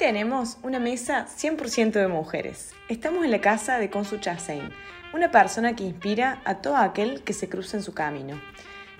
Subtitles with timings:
[0.00, 2.72] tenemos una mesa 100% de mujeres.
[2.88, 4.70] Estamos en la casa de Consu Chassain,
[5.12, 8.40] una persona que inspira a todo aquel que se cruza en su camino.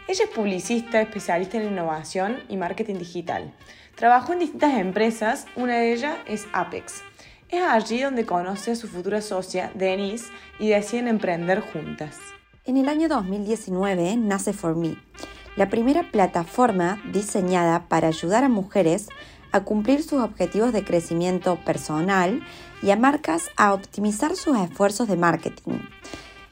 [0.08, 3.50] Ella es publicista, especialista en innovación y marketing digital.
[3.94, 7.00] Trabajó en distintas empresas, una de ellas es Apex.
[7.48, 12.18] Es allí donde conoce a su futura socia, Denise, y deciden emprender juntas.
[12.66, 14.98] En el año 2019 nace For Me,
[15.56, 19.08] la primera plataforma diseñada para ayudar a mujeres
[19.52, 22.42] a cumplir sus objetivos de crecimiento personal
[22.82, 25.78] y a marcas a optimizar sus esfuerzos de marketing.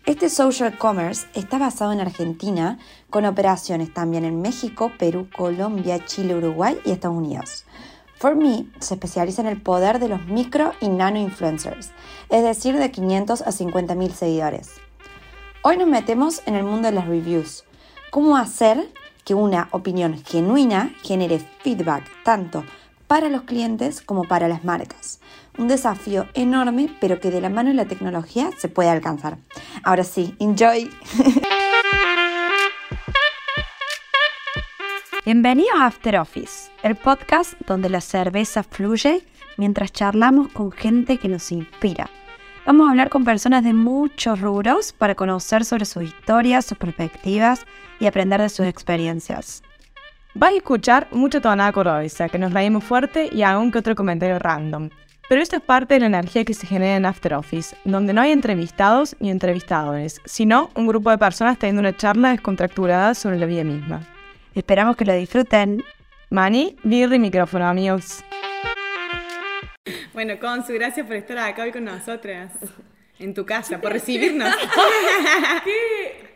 [0.07, 2.79] Este social commerce está basado en Argentina,
[3.11, 7.67] con operaciones también en México, Perú, Colombia, Chile, Uruguay y Estados Unidos.
[8.19, 11.91] For Me se especializa en el poder de los micro y nano influencers,
[12.31, 14.73] es decir, de 500 a 50 mil seguidores.
[15.63, 17.65] Hoy nos metemos en el mundo de las reviews.
[18.11, 18.91] ¿Cómo hacer
[19.25, 22.65] que una opinión genuina genere feedback tanto
[23.09, 25.19] para los clientes como para las marcas.
[25.57, 29.39] Un desafío enorme, pero que de la mano de la tecnología se puede alcanzar.
[29.83, 30.89] Ahora sí, enjoy.
[35.25, 41.29] Bienvenido a After Office, el podcast donde la cerveza fluye mientras charlamos con gente que
[41.29, 42.09] nos inspira.
[42.65, 47.67] Vamos a hablar con personas de muchos rubros para conocer sobre sus historias, sus perspectivas
[47.99, 49.63] y aprender de sus experiencias.
[50.35, 54.39] Vas a escuchar mucha tonada corosa, que nos reímos fuerte y aún que otro comentario
[54.39, 54.91] random.
[55.29, 58.21] Pero esto es parte de la energía que se genera en After Office, donde no
[58.21, 63.47] hay entrevistados ni entrevistadores, sino un grupo de personas teniendo una charla descontracturada sobre la
[63.47, 64.01] vida misma.
[64.55, 65.83] Esperamos que lo disfruten.
[66.31, 68.23] Mani, birri micrófono, amigos.
[70.13, 72.53] Bueno, Consu, gracias por estar acá hoy con nosotras.
[73.19, 74.55] En tu casa, por recibirnos.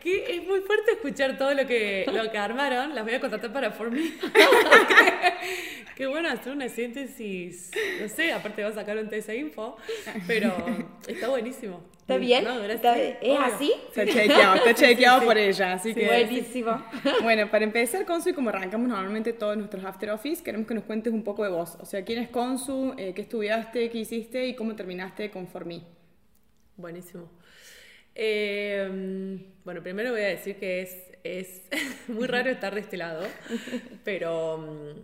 [0.01, 2.93] ¿Qué, es muy fuerte escuchar todo lo que, lo que armaron.
[2.93, 4.01] Las voy a contratar para For Me.
[5.95, 7.71] qué, bueno hacer una síntesis.
[8.01, 9.77] No sé, aparte va a sacar un test de info.
[10.27, 10.53] Pero
[11.07, 11.81] está buenísimo.
[12.01, 12.45] ¿Está bien?
[13.21, 13.73] ¿Es así?
[13.87, 15.71] Está chequeado, está chequeado por ella.
[15.71, 16.83] Así que, buenísimo.
[17.21, 20.83] Bueno, para empezar, Consu, y como arrancamos normalmente todos nuestros After Office, queremos que nos
[20.83, 21.77] cuentes un poco de vos.
[21.79, 22.93] O sea, ¿quién es Consu?
[22.97, 23.89] Eh, ¿Qué estudiaste?
[23.89, 24.45] ¿Qué hiciste?
[24.47, 26.02] ¿Y cómo terminaste con For Me?
[26.77, 27.29] Buenísimo.
[28.15, 31.61] Em, bueno, primero voy a decir que es, es
[32.07, 33.25] muy raro estar de este lado,
[34.03, 34.99] pero mm,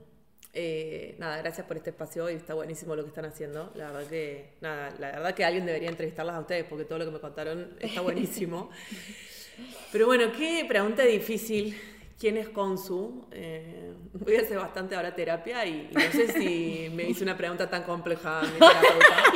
[0.53, 3.71] eh, nada, gracias por este espacio y está buenísimo lo que están haciendo.
[3.75, 7.05] La verdad que, nada, la verdad que alguien debería entrevistarlas a ustedes porque todo lo
[7.05, 8.69] que me contaron está buenísimo.
[9.91, 11.75] Pero bueno, qué pregunta difícil
[12.19, 13.25] quién es Consu.
[13.31, 17.69] Eh, voy a hacer bastante ahora terapia y, no sé si me hice una pregunta
[17.69, 18.59] tan compleja mi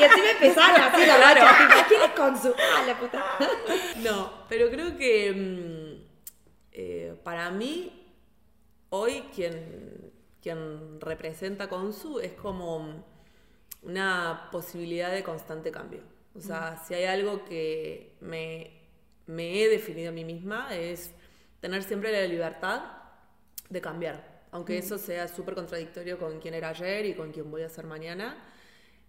[0.01, 1.41] y así me empezaron así la claro.
[1.88, 2.53] ¿Quién es Consu?
[2.57, 3.23] Ah, la puta.
[4.03, 6.03] no, pero creo que mm,
[6.73, 8.05] eh, para mí,
[8.89, 10.11] hoy quien,
[10.41, 13.05] quien representa Consu es como
[13.81, 16.01] una posibilidad de constante cambio.
[16.35, 18.71] O sea, si hay algo que me,
[19.27, 21.13] me he definido a mí misma es
[21.63, 22.81] tener siempre la libertad
[23.69, 27.62] de cambiar, aunque eso sea súper contradictorio con quién era ayer y con quién voy
[27.62, 28.35] a ser mañana.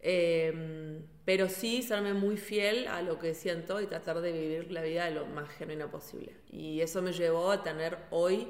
[0.01, 4.83] Em, pero sí serme muy fiel a lo que siento y tratar de vivir la
[4.83, 6.37] vida de lo más genuina posible.
[6.49, 8.47] Y eso me llevó a tener hoy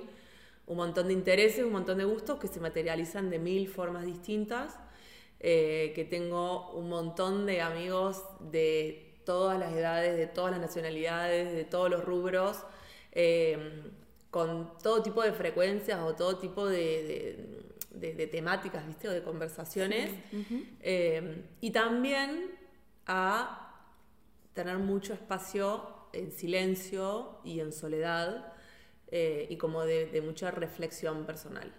[0.66, 4.78] un montón de intereses, un montón de gustos que se materializan de mil formas distintas,
[5.40, 11.54] eh, que tengo un montón de amigos de todas las edades, de todas las nacionalidades,
[11.54, 12.64] de todos los rubros,
[13.14, 13.92] Em,
[14.30, 17.62] con todo tipo de frecuencias o todo tipo de,
[18.32, 19.08] temáticas, ¿viste?
[19.08, 20.10] O de conversaciones.
[20.82, 22.50] Em, y también
[23.06, 23.64] a
[24.52, 28.52] tener mucho espacio en silencio y en soledad
[29.10, 31.72] eh, y como de, mucha reflexión personal.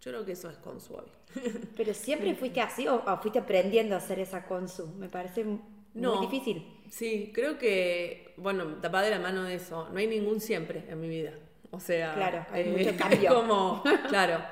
[0.00, 0.96] Yo creo que eso es consu
[1.76, 4.86] ¿Pero siempre fuiste así o, fuiste aprendiendo a hacer esa consu?
[4.96, 6.80] Me parece muy difícil.
[6.88, 11.00] Sí, creo que, bueno, tapá de la mano de eso, no hay ningún siempre en
[11.00, 11.32] mi vida.
[11.70, 13.34] O sea, claro, hay eh, mucho cambio.
[13.34, 14.42] Como, claro,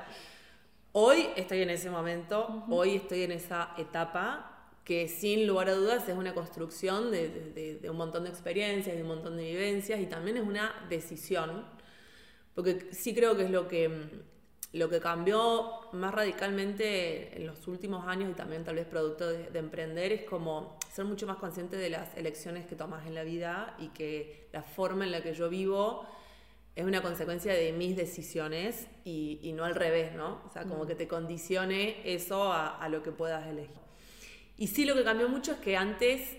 [0.93, 6.09] hoy estoy en ese momento, hoy estoy en esa etapa que sin lugar a dudas
[6.09, 10.37] es una construcción de, un montón de experiencias, de un montón de vivencias y también
[10.37, 11.63] es una decisión,
[12.55, 14.09] porque sí creo que es lo que
[14.71, 19.47] lo que cambió más radicalmente en los últimos años y también tal vez producto de,
[19.53, 23.75] emprender es como ser mucho más consciente de las elecciones que tomas en la vida
[23.79, 26.05] y que la forma en la que yo vivo
[26.75, 30.41] es una consecuencia de mis decisiones y, no al revés, ¿no?
[30.47, 33.75] O sea, como que te condicione eso a, lo que puedas elegir.
[34.57, 36.37] Y sí lo que cambió mucho es que antes,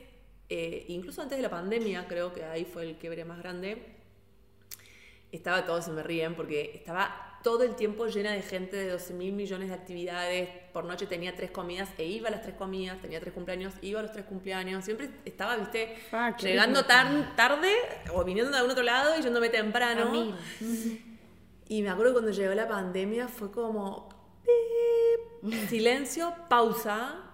[0.48, 3.96] eh, incluso antes de la pandemia, creo que ahí fue el quiebre más grande,
[5.30, 9.14] estaba, todos se me ríen, porque estaba todo el tiempo llena de gente, de 12
[9.14, 10.48] mil millones de actividades.
[10.72, 14.00] Por noche tenía tres comidas e iba a las tres comidas, tenía tres cumpleaños, iba
[14.00, 14.84] a los tres cumpleaños.
[14.84, 17.72] Siempre estaba, viste, Ah, llegando tan tarde
[18.12, 20.34] o viniendo de algún otro lado y yéndome temprano.
[20.34, 20.36] A.
[21.68, 24.08] Y me acuerdo cuando llegó la pandemia fue como
[25.42, 27.29] pip, silencio, pausa.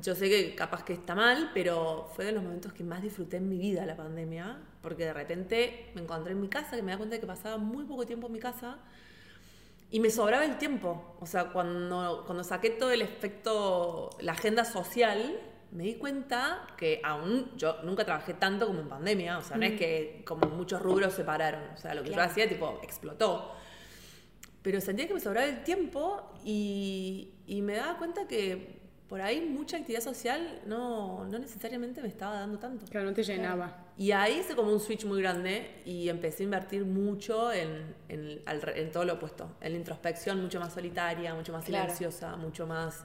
[0.00, 3.38] Yo sé que capaz que está mal, pero fue de los momentos que más disfruté
[3.38, 6.92] en mi vida la pandemia, porque de repente me encontré en mi casa, que me
[6.92, 8.78] da cuenta de que pasaba muy poco tiempo en mi casa
[9.90, 11.16] y me sobraba el tiempo.
[11.20, 15.40] O sea, cuando, cuando saqué todo el efecto, la agenda social,
[15.72, 19.38] me di cuenta que aún yo nunca trabajé tanto como en pandemia.
[19.38, 21.62] O sea, no es que como muchos rubros se pararon.
[21.74, 23.52] O sea, lo que yo hacía, tipo, explotó.
[24.62, 28.79] Pero sentía que me sobraba el tiempo y, y me daba cuenta que
[29.10, 32.86] por ahí mucha actividad social no, no necesariamente me estaba dando tanto.
[32.86, 33.76] Claro, no te llenaba.
[33.98, 38.92] Y ahí hice como un switch muy grande y empecé a invertir mucho en, en,
[38.92, 39.56] todo lo opuesto.
[39.60, 41.86] En la introspección mucho más solitaria, mucho más Claro.
[41.92, 43.04] silenciosa, mucho más,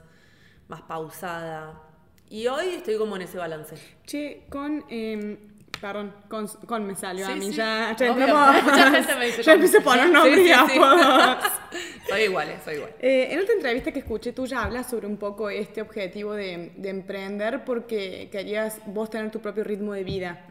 [0.67, 1.81] más pausada.
[2.29, 3.75] Y hoy estoy como en ese balance.
[4.05, 4.85] Che, con.
[4.91, 5.39] eh,
[5.81, 7.45] perdón, con, con me salió a Sí, mí.
[7.48, 7.54] sí.
[7.54, 11.38] Ya, ya entramos- Mucha gente me dice Ya empecé a poner nombres sí, y apodos.
[12.10, 12.92] soy igual, eh, soy igual.
[13.00, 16.89] Eh, en otra entrevista que escuché tuya hablas sobre un poco este objetivo de, de
[16.89, 20.45] emprender porque querías vos tener tu propio ritmo de vida.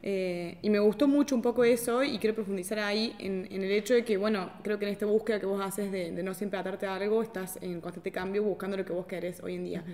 [0.00, 3.70] Eh, y me gustó mucho un poco eso y quiero profundizar ahí en, en el
[3.72, 6.34] hecho de que, bueno, creo que en esta búsqueda que vos haces de, de no
[6.34, 9.64] siempre atarte a algo, estás en constante cambio buscando lo que vos querés hoy en
[9.64, 9.84] día.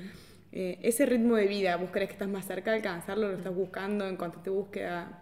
[0.57, 3.27] Eh, ese ritmo de vida, ¿vos crees que estás más cerca de alcanzarlo?
[3.27, 5.21] ¿Lo estás buscando en constante búsqueda?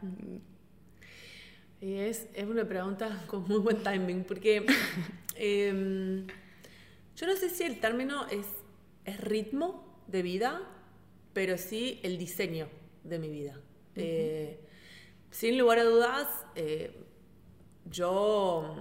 [1.81, 4.67] Y es, es una pregunta con muy buen timing, porque
[5.37, 6.27] em,
[7.17, 8.47] yo no sé si el término es,
[9.07, 10.61] es ritmo de vida,
[11.33, 12.69] pero sí el diseño
[13.03, 13.59] de mi vida.
[13.97, 14.61] Eh,
[15.31, 16.93] sin lugar a dudas, eh,
[17.87, 18.77] yo,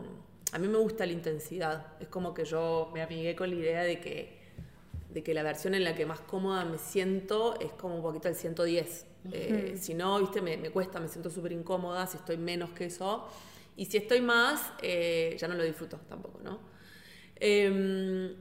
[0.51, 1.93] a mí me gusta la intensidad.
[2.01, 4.40] Es como que yo me amigué con la idea de que,
[5.13, 8.27] de que la versión en la que más cómoda me siento es como un poquito
[8.27, 9.05] el 110.
[9.31, 12.85] Eh, Si no, viste, me, me cuesta, me siento súper incómoda si estoy menos que
[12.85, 13.27] eso.
[13.75, 16.59] Y si estoy más, eh, ya no lo disfruto tampoco, ¿no?
[17.35, 18.35] Em,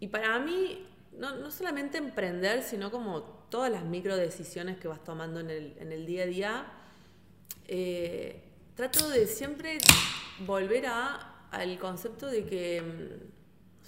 [0.00, 0.86] y para mí,
[1.18, 5.76] no, no solamente emprender, sino como todas las micro decisiones que vas tomando en el,
[5.78, 6.66] en el día a día,
[7.66, 8.42] eh,
[8.74, 9.78] trato de siempre
[10.46, 13.37] volver a, al concepto de que, mm,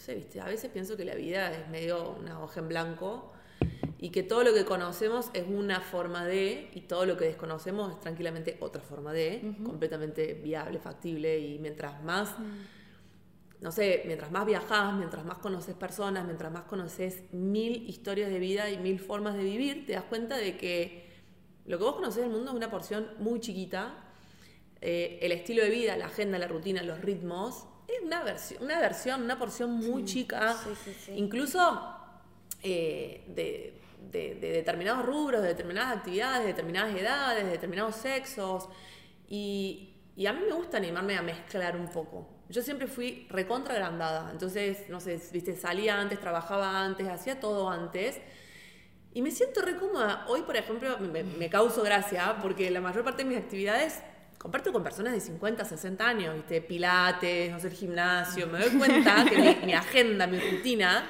[0.00, 3.32] sé, viste, a veces pienso que la vida es medio una hoja en blanco
[3.99, 7.93] y que todo lo que conocemos es una forma de y todo lo que desconocemos
[7.93, 12.35] es tranquilamente otra forma de, completamente viable, factible y mientras más
[13.61, 18.38] no sé, mientras más viajas, mientras más conoces personas, mientras más conoces mil historias de
[18.38, 21.11] vida y mil formas de vivir, te das cuenta de que
[21.67, 23.96] lo que vos conocés del mundo es una porción muy chiquita.
[24.81, 27.67] Eh, el estilo de vida, la agenda, la rutina, los ritmos,
[27.99, 30.55] es una versión, una, versión, una porción muy chica.
[30.55, 31.13] sí, sí, sí.
[31.17, 31.97] Incluso
[32.63, 38.69] eh, de, de- de determinados rubros, de determinadas actividades, de determinadas edades, de determinados sexos.
[39.29, 42.29] Y, y a mí me gusta animarme a mezclar un poco.
[42.49, 44.31] Yo siempre fui recontra agrandada.
[44.33, 48.21] Entonces, no sé, viste, salía antes, trabajaba antes, hacía todo antes.
[49.13, 50.25] Y me siento re cómoda.
[50.29, 54.03] Hoy, por ejemplo, me, me causo gracia porque la mayor parte de mis actividades
[54.41, 56.63] comparto con personas de 50, 60 años, ¿viste?
[56.63, 58.47] Pilates, no sé, el gimnasio.
[58.47, 61.05] Me doy cuenta que mi, mi agenda, mi rutina,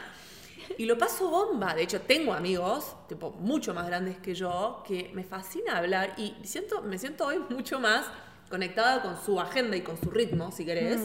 [0.76, 1.74] y lo paso bomba.
[1.74, 6.34] De hecho, tengo amigos, tipo, mucho más grandes que yo, que me fascina hablar y
[6.42, 8.06] siento, me siento hoy mucho más
[8.48, 11.02] conectada con su agenda y con su ritmo, si querés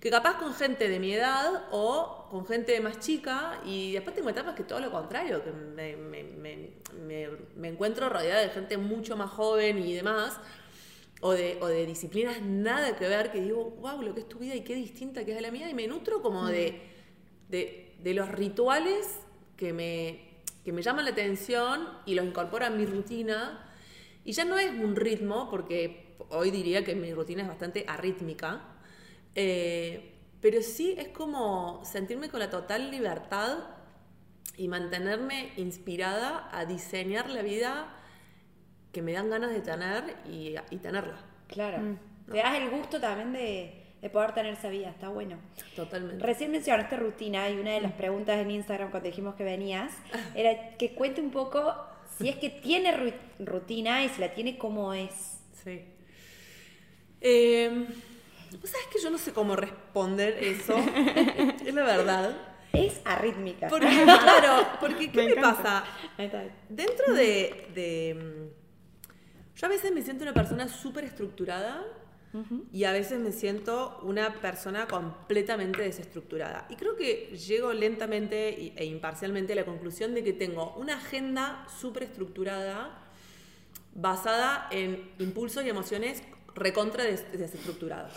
[0.00, 4.28] que capaz con gente de mi edad o con gente más chica y después tengo
[4.30, 9.16] etapas que todo lo contrario, que me- me- me- me encuentro rodeada de gente mucho
[9.16, 10.38] más joven y demás,
[11.20, 14.38] o de, o de disciplinas nada que ver, que digo, wow, lo que es tu
[14.38, 16.80] vida y qué distinta que es a la mía, y me nutro como de,
[17.48, 19.20] de, de los rituales
[19.56, 23.62] que me, que me llaman la atención y los incorporo a mi rutina.
[24.24, 28.62] Y ya no es un ritmo, porque hoy diría que mi rutina es bastante arrítmica,
[29.34, 33.58] eh, pero sí es como sentirme con la total libertad
[34.56, 37.94] y mantenerme inspirada a diseñar la vida
[38.96, 41.18] que me dan ganas de tener y, y tenerla.
[41.48, 41.76] Claro.
[41.82, 41.98] Mm.
[42.32, 45.36] Te das el gusto también de, de poder tener esa vida, está bueno.
[45.74, 46.24] Totalmente.
[46.24, 49.92] Recién mencionaste rutina y una de las preguntas en Instagram cuando dijimos que venías
[50.34, 51.74] era que cuente un poco
[52.18, 55.40] si es que tiene ru- rutina y si la tiene, cómo es.
[55.62, 55.84] Sí.
[57.20, 57.86] Eh,
[58.58, 60.74] Vos sabés que yo no sé cómo responder eso.
[61.66, 62.34] es la verdad.
[62.72, 63.68] Es arrítmica.
[63.68, 65.84] Porque, claro, porque ¿qué Me me, pasa?
[66.16, 66.44] Ahí está.
[66.70, 68.50] Dentro de, de,
[69.56, 71.82] Yo a veces me siento una persona súper estructurada
[72.70, 76.66] y a veces me siento una persona completamente desestructurada.
[76.68, 81.66] Y creo que llego lentamente e imparcialmente a la conclusión de que tengo una agenda
[81.80, 82.90] súper estructurada
[83.94, 86.22] basada en impulsos y emociones
[86.54, 88.12] recontra des desestructurados.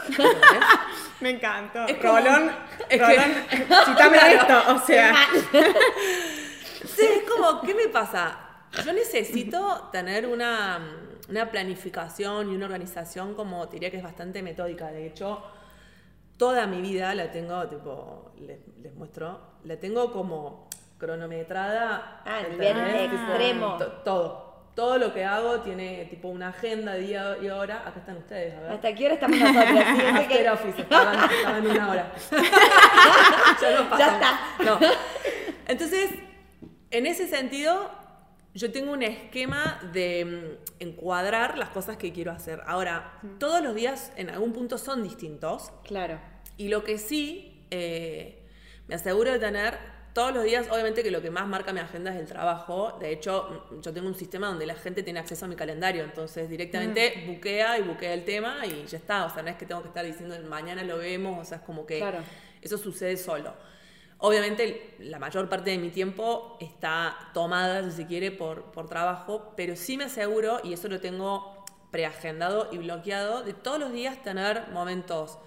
[1.22, 1.86] Me encantó.
[1.88, 2.52] Es como- Rolón,
[2.90, 3.16] es que-
[4.36, 5.16] esto, o sea.
[6.86, 8.38] Sí, es como, ¿qué me pasa?
[8.86, 10.80] Yo necesito tener una,
[11.30, 14.88] una planificación y una organización como te diría que es bastante metódica.
[14.88, 15.42] De hecho,
[16.38, 20.68] toda mi vida la tengo, tipo, les, les muestro, la tengo como
[20.98, 22.22] cronometrada.
[22.26, 22.78] Ah, nivel
[23.14, 23.78] extremo.
[23.78, 24.50] to- todo.
[24.76, 27.84] Todo lo que hago tiene tipo una agenda, día y hora.
[27.86, 28.72] Acá están ustedes, a ver.
[28.72, 29.66] ¿Hasta qué hora estamos nosotros?
[29.68, 32.12] Sí, ese que- After Office, estaban, estaban una hora.
[33.62, 34.40] ya no Ya está.
[34.64, 34.80] No.
[35.68, 36.12] Entonces,
[36.92, 37.92] en ese sentido,
[38.60, 42.62] yo tengo un esquema de mm, encuadrar las cosas que quiero hacer.
[42.68, 45.72] Ahora, todos los días en algún punto son distintos.
[45.86, 46.20] Claro.
[46.58, 48.44] Y lo que sí, eh,
[48.88, 49.78] me aseguro de tener
[50.14, 52.98] todos los días, obviamente que lo que más marca mi agenda es el trabajo.
[53.00, 56.04] De hecho, mm, yo tengo un sistema donde la gente tiene acceso a mi calendario.
[56.04, 59.26] Entonces, directamente buquea y buquea el tema y ya está.
[59.26, 61.40] O sea, no es que tengo que estar diciendo mañana lo vemos.
[61.40, 62.20] O sea, es como que Claro.
[62.62, 63.54] eso sucede solo.
[64.20, 69.54] Obviamente, la mayor parte de mi tiempo está tomada, si se quiere, por, por trabajo,
[69.56, 74.22] pero sí me aseguro, y eso lo tengo preagendado y bloqueado, de todos los días
[74.22, 75.40] tener momentos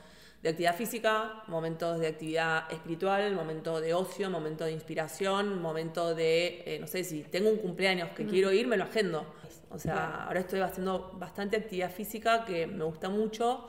[0.42, 6.62] de actividad física, momentos de actividad espiritual, momento de ocio, momento de inspiración, momento de,
[6.66, 9.24] eh, no sé, si tengo un cumpleaños que quiero ir, me lo agendo.
[9.70, 13.68] O sea, ahora estoy haciendo bastante actividad física que me gusta mucho,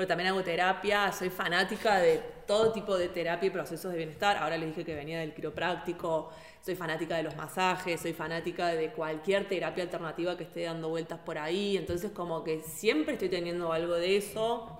[0.00, 4.38] pero también hago terapia, soy fanática de todo tipo de terapia y procesos de bienestar.
[4.38, 6.30] Ahora les dije que venía del quiropráctico,
[6.62, 11.18] soy fanática de los masajes, soy fanática de cualquier terapia alternativa que esté dando vueltas
[11.18, 11.76] por ahí.
[11.76, 14.74] Entonces, como que siempre estoy teniendo algo de eso.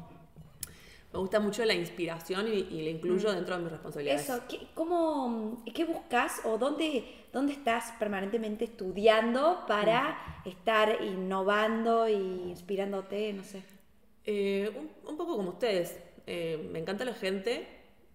[1.12, 4.22] Me gusta mucho la inspiración y, y la incluyo dentro de mis responsabilidades.
[4.22, 12.12] Eso, ¿qué, cómo, ¿qué buscas o dónde, dónde estás permanentemente estudiando para estar innovando e
[12.12, 13.34] inspirándote?
[13.34, 13.79] No sé.
[14.24, 15.98] Eh, un, un poco como ustedes.
[16.26, 17.66] Eh, me encanta la gente,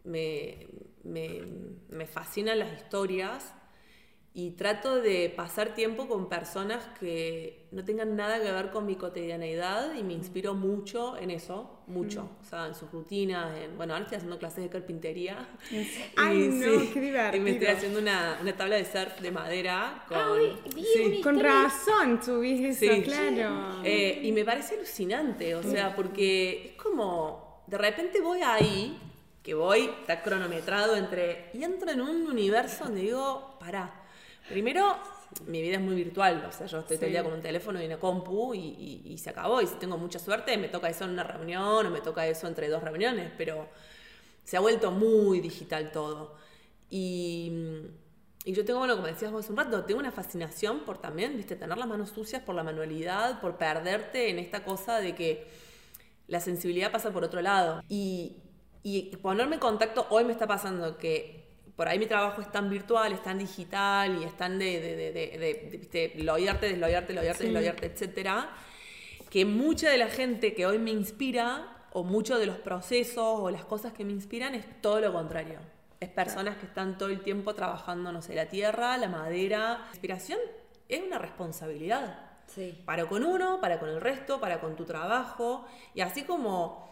[0.03, 0.67] me,
[1.03, 1.41] me,
[1.89, 3.53] me fascinan las historias
[4.37, 8.97] y trato de pasar tiempo con personas que no tengan nada que ver con mi
[8.97, 12.29] cotidianeidad y me inspiro mucho en eso, mucho.
[12.41, 15.47] O sea, en sus rutinas, en, bueno, ahora estoy haciendo clases de carpintería.
[16.17, 17.71] Ay, Y no, qué Y me estoy divertido.
[17.71, 20.17] haciendo una, una tabla de surf de madera con...
[20.17, 21.21] Ay, vi sí.
[21.23, 23.03] Con razón subís eso, Sí.
[23.03, 23.81] claro.
[23.85, 28.99] Eh, y me parece alucinante, o sea, porque es como, de repente voy ahí,
[29.41, 34.01] que voy, está cronometrado entre, y entro en un universo donde digo, pará,
[34.47, 34.97] primero,
[35.47, 37.81] mi vida es muy virtual, o sea, yo estoy todo el día con un teléfono
[37.81, 40.89] y una compu y, y- y se acabó, y si tengo mucha suerte me toca
[40.89, 43.67] eso en una reunión o me toca eso entre dos reuniones, pero
[44.43, 46.35] se ha vuelto muy digital todo.
[46.89, 47.51] Y,
[48.45, 51.35] y yo tengo, bueno, como decías vos hace un rato, tengo una fascinación por también,
[51.37, 55.47] viste, tener las manos sucias, por la manualidad, por perderte en esta cosa de que
[56.27, 57.81] la sensibilidad pasa por otro lado.
[57.89, 58.37] Y,
[58.83, 61.44] y ponerme en contacto, hoy me está pasando que
[61.75, 64.95] por ahí mi trabajo es tan virtual, es tan digital y es tan de, de,
[64.95, 68.49] de, de, de- loyarte, desloyarte, loyarte, desloyarte, etcétera,
[69.29, 73.49] que mucha de la gente que hoy me inspira, o muchos de los procesos o
[73.49, 75.59] las cosas que me inspiran, es todo lo contrario.
[76.01, 79.77] Es personas que están todo el tiempo trabajando, no sé, la tierra, la madera.
[79.79, 80.39] La inspiración
[80.89, 82.77] es una responsabilidad Sí.
[82.85, 85.65] para con uno, para con el resto, para con tu trabajo.
[85.93, 86.85] Y así como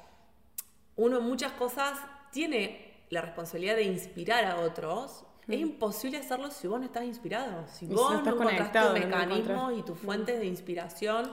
[0.96, 2.00] uno muchas cosas
[2.32, 7.66] tiene la responsabilidad de inspirar a otros, es imposible hacerlo si vos no estás inspirado.
[7.68, 9.80] Si Y vos no no estás tus no mecanismos encontrás.
[9.80, 11.32] y tus fuentes de inspiración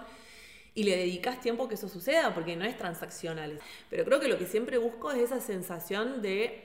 [0.74, 3.58] y le dedicas tiempo que eso suceda, porque no es transaccional.
[3.88, 6.64] Pero creo que lo que siempre busco es esa sensación de...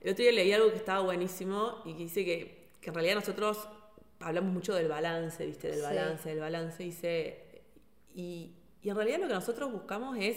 [0.00, 3.16] El otro día leí algo que estaba buenísimo y que dice que, que en realidad
[3.16, 3.68] nosotros
[4.20, 5.68] hablamos mucho del balance, ¿viste?
[5.68, 5.82] Del Sí.
[5.82, 6.82] balance, del balance.
[6.82, 7.62] Dice,
[8.14, 8.52] y,
[8.82, 10.36] y en realidad lo que nosotros buscamos es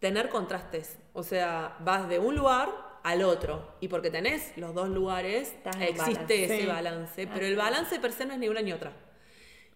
[0.00, 0.98] tener contrastes.
[1.12, 2.68] O sea, vas de un lugar
[3.10, 3.74] al otro.
[3.80, 6.44] Y porque tenés los dos lugares, existe balance.
[6.44, 6.66] ese Sí.
[6.66, 7.26] balance.
[7.26, 8.92] Pero el balance per se no es ni una ni otra.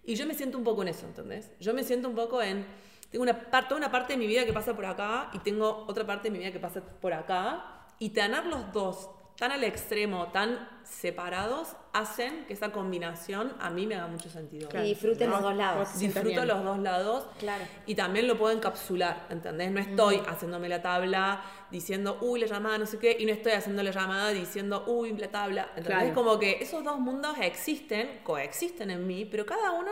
[0.04, 1.50] Y yo me siento un poco en eso, ¿entendés?
[1.60, 2.66] Yo me siento un poco en...
[3.10, 6.06] Tengo una, toda una parte de mi vida que pasa por acá y tengo otra
[6.06, 7.86] parte de mi vida que pasa por acá.
[7.98, 13.86] Y tener los dos tan al extremo, tan separados, hacen que esa combinación a mí
[13.86, 14.68] me haga mucho sentido.
[14.74, 15.98] Y disfruten los dos lados.
[15.98, 16.48] Disfruto bien.
[16.48, 17.26] los dos lados.
[17.38, 17.64] Claro.
[17.86, 19.70] Y también lo puedo encapsular, ¿entendés?
[19.72, 23.52] No estoy haciéndome la tabla diciendo, uy, la llamada, no sé qué, y no estoy
[23.52, 25.62] haciendo la llamada diciendo, uy, la tabla.
[25.76, 25.86] ¿Entendés?
[25.86, 26.14] Claro.
[26.14, 29.90] Como que esos dos mundos existen, coexisten en mí, pero cada uno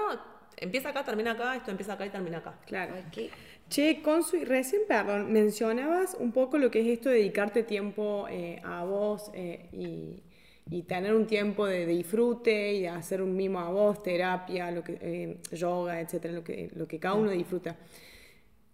[0.56, 2.54] empieza acá, termina acá, esto empieza acá y termina acá.
[2.66, 2.94] Claro.
[2.96, 3.30] Ay, qué-
[3.70, 8.26] Che, Consu, y recién, perdón, mencionabas un poco lo que es esto de dedicarte tiempo
[8.28, 10.22] eh, a vos eh, y,
[10.76, 14.82] y tener un tiempo de, de disfrute y hacer un mimo a vos, terapia, lo
[14.82, 17.76] que, eh, yoga, etcétera, lo que, lo que cada uno disfruta.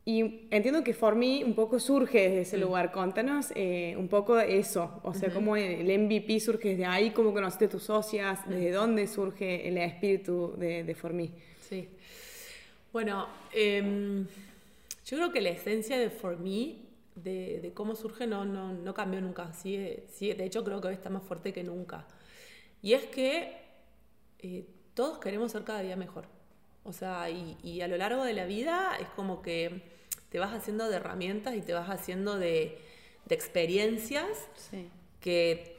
[0.06, 2.90] Y entiendo que For Me un poco surge desde ese lugar.
[2.90, 7.68] Contanos eh, un poco eso, o sea, cómo el MVP surge desde ahí, cómo conociste
[7.68, 11.28] tus socias, desde dónde surge el espíritu de, de For Me.
[11.68, 11.86] Sí.
[12.92, 14.26] Bueno, em,
[15.06, 16.76] yo creo que la esencia de For Me,
[17.14, 19.52] de, de cómo surge, no, no, no cambió nunca.
[19.54, 22.06] Sigue, sigue, de hecho, creo que hoy está más fuerte que nunca.
[22.82, 23.56] Y es que
[24.40, 26.26] eh, todos queremos ser cada día mejor.
[26.84, 29.82] O sea, y, y a lo largo de la vida es como que
[30.28, 32.78] te vas haciendo de herramientas y te vas haciendo de,
[33.26, 34.26] de experiencias
[34.70, 34.90] Sí.
[35.20, 35.75] que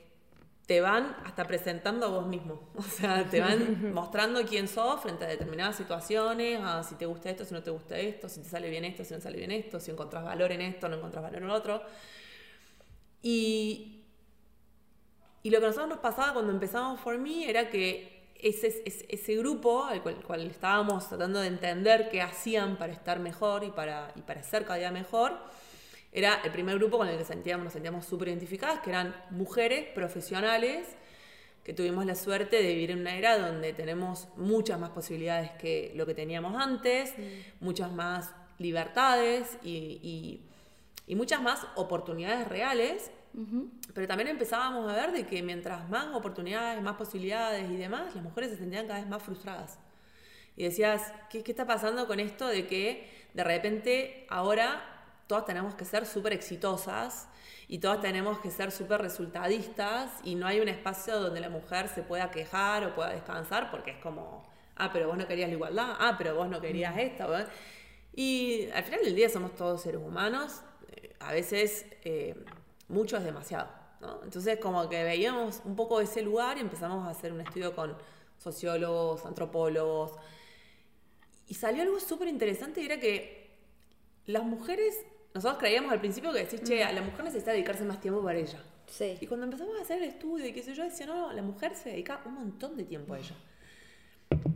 [0.68, 2.60] te van hasta presentando a vos mismo.
[2.76, 7.30] O sea, te van mostrando quién sos frente a determinadas situaciones, a si te gusta
[7.30, 9.52] esto, si no te gusta esto, si te sale bien esto, si no sale bien
[9.52, 11.82] esto, si encontrás valor en esto, no encontrás valor en lo otro.
[13.24, 14.04] Y,
[15.42, 19.06] y lo que a nosotros nos pasaba cuando empezamos For Me era que ese, ese,
[19.10, 23.72] ese grupo al cual, cual estábamos tratando de entender qué hacían para estar mejor y
[23.72, 25.38] para, y para ser cada día mejor,
[26.20, 29.88] era el primer grupo con el que sentíamos, nos sentíamos súper identificadas, que eran mujeres
[29.94, 30.88] profesionales
[31.64, 35.92] que tuvimos la suerte de vivir en una era donde tenemos muchas más posibilidades que
[35.96, 37.14] lo que teníamos antes,
[37.60, 40.42] muchas más libertades y, y-
[41.06, 43.12] y muchas más oportunidades reales,
[43.94, 48.24] pero también empezábamos a ver de que mientras más oportunidades, más posibilidades y demás, las
[48.24, 49.78] mujeres se sentían cada vez más frustradas.
[50.56, 54.97] Y decías, ¿qué, qué está pasando con esto de que de repente ahora
[55.28, 57.28] todas tenemos que ser súper exitosas
[57.68, 61.90] y todas tenemos que ser súper resultadistas y no hay un espacio donde la mujer
[61.90, 65.56] se pueda quejar o pueda descansar porque es como, ah, pero vos no querías la
[65.56, 67.28] igualdad, ah, pero vos no querías esto.
[67.28, 67.50] ¿verdad?
[68.14, 72.36] Y al final del día somos todos seres humanos, eh, a veces eh,
[72.88, 73.68] mucho es demasiado.
[74.00, 74.24] ¿no?
[74.24, 77.98] Entonces como que veíamos un poco ese lugar y empezamos a hacer un estudio con
[78.38, 80.14] sociólogos, antropólogos,
[81.48, 83.38] y salió algo súper interesante y era que
[84.28, 85.06] las mujeres,
[85.38, 88.40] nosotros creíamos al principio que decir, che, a la mujer necesita dedicarse más tiempo para
[88.40, 88.60] ella.
[88.88, 89.18] Sí.
[89.22, 91.44] Y cuando empezamos a hacer el estudio y qué sé yo, decía, no, no, la
[91.44, 93.36] mujer se dedica un montón de tiempo a ella.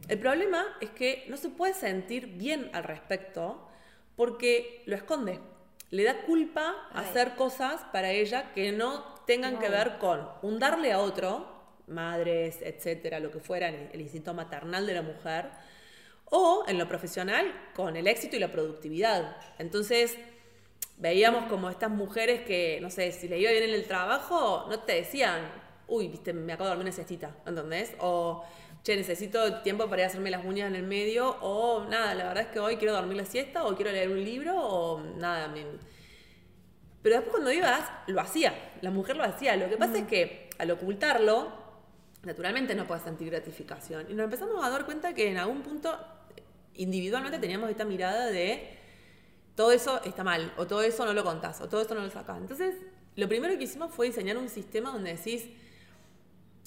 [0.08, 3.70] El problema es que no se puede sentir bien al respecto
[4.16, 5.40] porque lo esconde.
[5.92, 7.06] Le da culpa Ay.
[7.06, 11.46] hacer cosas para ella que no tengan que ver con un darle a otro,
[11.86, 15.52] madres, etcétera, lo que fuera, el instinto maternal de la mujer,
[16.26, 19.36] o en lo profesional con el éxito y la productividad.
[19.60, 20.18] Entonces,
[21.02, 24.80] veíamos como estas mujeres que, no sé, si le iba bien en el trabajo, no
[24.80, 25.42] te decían,
[25.88, 27.96] uy, viste, me acabo de dormir una siestita, ¿entendés?
[28.00, 28.44] O,
[28.84, 32.26] che, necesito tiempo para ir a hacerme las uñas en el medio, o nada, la
[32.26, 35.48] verdad es que hoy quiero dormir la siesta, o quiero leer un libro, o nada,
[35.48, 35.66] me-
[37.02, 39.56] pero después cuando ibas, lo hacía, la mujer lo hacía.
[39.56, 41.52] Lo que pasa es que al ocultarlo,
[42.22, 44.06] naturalmente no puedes sentir gratificación.
[44.08, 45.98] Y nos empezamos a dar cuenta que en algún punto,
[46.76, 48.78] individualmente teníamos esta mirada de
[49.56, 52.10] todo eso está mal, o todo eso no lo contás, o todo eso no lo
[52.10, 52.38] sacás.
[52.38, 52.76] Entonces,
[53.16, 55.46] lo primero que hicimos fue diseñar un sistema donde decís,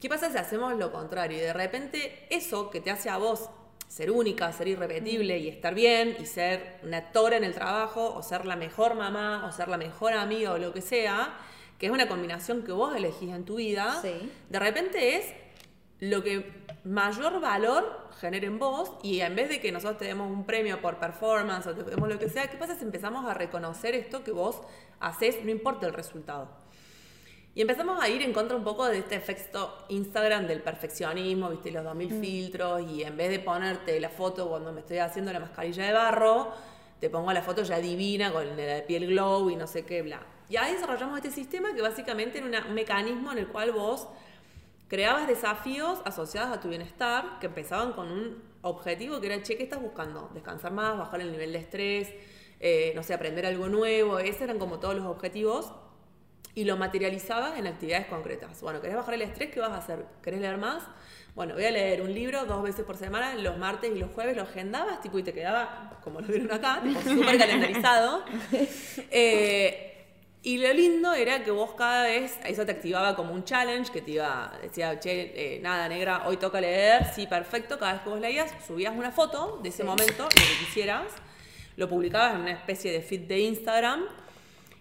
[0.01, 1.38] ¿qué pasa si hacemos lo contrario?
[1.38, 3.49] Y de repente eso que te hace a vos
[3.88, 8.23] ser única, ser irrepetible y estar bien y ser una actora en el trabajo o
[8.23, 11.35] ser la mejor mamá o ser la mejor amiga o lo que sea,
[11.79, 14.31] que es una combinación que vos elegís en tu vida, Sí.
[14.49, 15.27] de repente es
[16.00, 20.30] lo que mayor valor genera en vos y en vez de que nosotros te demos
[20.30, 23.35] un premio por performance o te demos lo que sea, ¿qué pasa si empezamos a
[23.35, 24.61] reconocer esto que vos
[25.00, 26.48] haces, no importa el resultado?
[27.57, 31.70] Y empezamos a ir en contra un poco de este efecto Instagram del perfeccionismo, viste,
[31.70, 35.38] los 2000 filtros, y en vez de ponerte la foto cuando me estoy haciendo la
[35.38, 36.52] mascarilla de barro,
[36.98, 40.20] te pongo la foto ya divina con la piel glow y no sé qué, bla.
[40.48, 44.09] Y ahí desarrollamos este sistema que básicamente era una- un mecanismo en el cual vos
[44.88, 49.64] creabas desafíos asociados a tu bienestar que empezaban con un objetivo que era, che, ¿qué
[49.64, 50.31] estás buscando?
[50.35, 52.12] Descansar más, bajar el nivel de estrés,
[52.61, 55.73] eh, no sé, aprender algo nuevo, esos eran como todos los objetivos
[56.55, 58.61] y lo materializabas en actividades concretas.
[58.62, 59.51] Bueno, ¿querés bajar el estrés?
[59.51, 60.07] ¿Qué vas a hacer?
[60.23, 60.85] ¿Querés leer más?
[61.35, 64.37] Bueno, voy a leer un libro dos veces por semana, los martes y los jueves
[64.37, 68.23] lo agendabas, tipo, y te quedaba, como lo vieron acá, súper calendarizado.
[69.11, 69.93] Eh,
[70.44, 74.02] y lo lindo era que vos cada vez, eso te activaba como un challenge, que
[74.02, 78.11] te iba, decía, che, eh, nada, negra, hoy toca leer, sí, perfecto, cada vez que
[78.11, 81.07] vos leías, subías una foto de ese momento, lo que quisieras,
[81.76, 84.04] lo publicabas en una especie de feed de Instagram,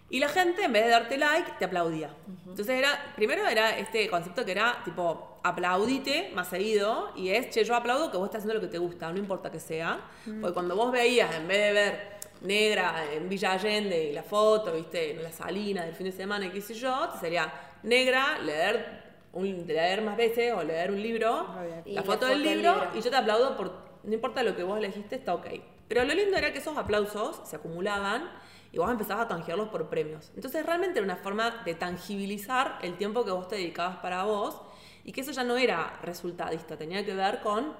[0.09, 2.13] Y la gente, en vez de darte like, te aplaudía.
[2.45, 7.63] Entonces era, primero era este concepto que era tipo, aplaudite más seguido, y es, che,
[7.63, 10.01] yo aplaudo que vos estás haciendo lo que te gusta, no importa que sea.
[10.39, 14.73] Porque cuando vos veías, en vez de ver negra en Villa Allende y la foto,
[14.73, 17.51] viste, en la salina del fin de semana y qué sé yo, te sería
[17.83, 19.03] negra, leer,
[19.33, 21.47] un, leer más veces o leer un libro,
[21.85, 22.89] la la foto del foto del libro, libro.
[22.95, 23.71] y yo te aplaudo por,
[24.03, 25.47] no importa lo que vos elegiste, está ok.
[25.87, 28.29] Pero lo lindo era que esos aplausos se acumulaban
[28.71, 30.31] y vos empezabas a canjearlos por premios.
[30.35, 34.59] Entonces realmente era una forma de tangibilizar el tiempo que vos te dedicabas para vos
[35.03, 37.73] y que eso ya no era resultadista, tenía que ver con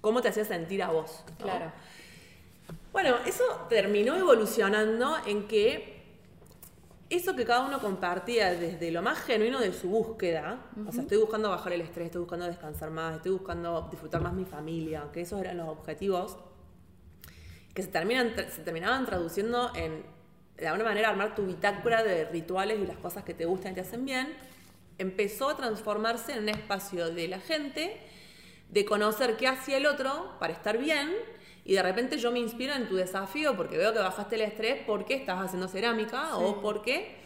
[0.00, 1.24] cómo te hacía sentir a vos.
[1.30, 1.44] ¿no?
[1.44, 1.72] Claro.
[3.00, 6.02] Bueno, eso terminó evolucionando en que
[7.08, 11.18] eso que cada uno compartía desde lo más genuino de su búsqueda, o sea, estoy
[11.18, 15.20] buscando bajar el estrés, estoy buscando descansar más, estoy buscando disfrutar más mi familia, que
[15.20, 16.38] esos eran los objetivos,
[17.72, 20.02] que se, terminan, se terminaban traduciendo en,
[20.56, 23.74] de alguna manera, armar tu bitácora de rituales y las cosas que te gustan y
[23.76, 24.34] te hacen bien,
[24.98, 27.96] empezó a transformarse en un espacio de la gente,
[28.70, 31.14] de conocer qué hacía el otro para estar bien,
[31.68, 34.80] y de repente yo me inspiro en tu desafío porque veo que bajaste el estrés
[34.86, 37.18] porque estás haciendo cerámica o porque...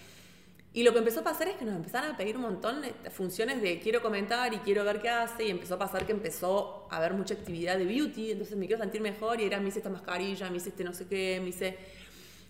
[0.74, 2.92] Y lo que empezó a pasar es que nos empezaron a pedir un montón de
[3.10, 6.88] funciones de quiero comentar y quiero ver qué hace y empezó a pasar que empezó
[6.90, 9.78] a haber mucha actividad de beauty, entonces me quiero sentir mejor y era me hice
[9.78, 11.78] esta mascarilla, me hice este no sé qué, me hice...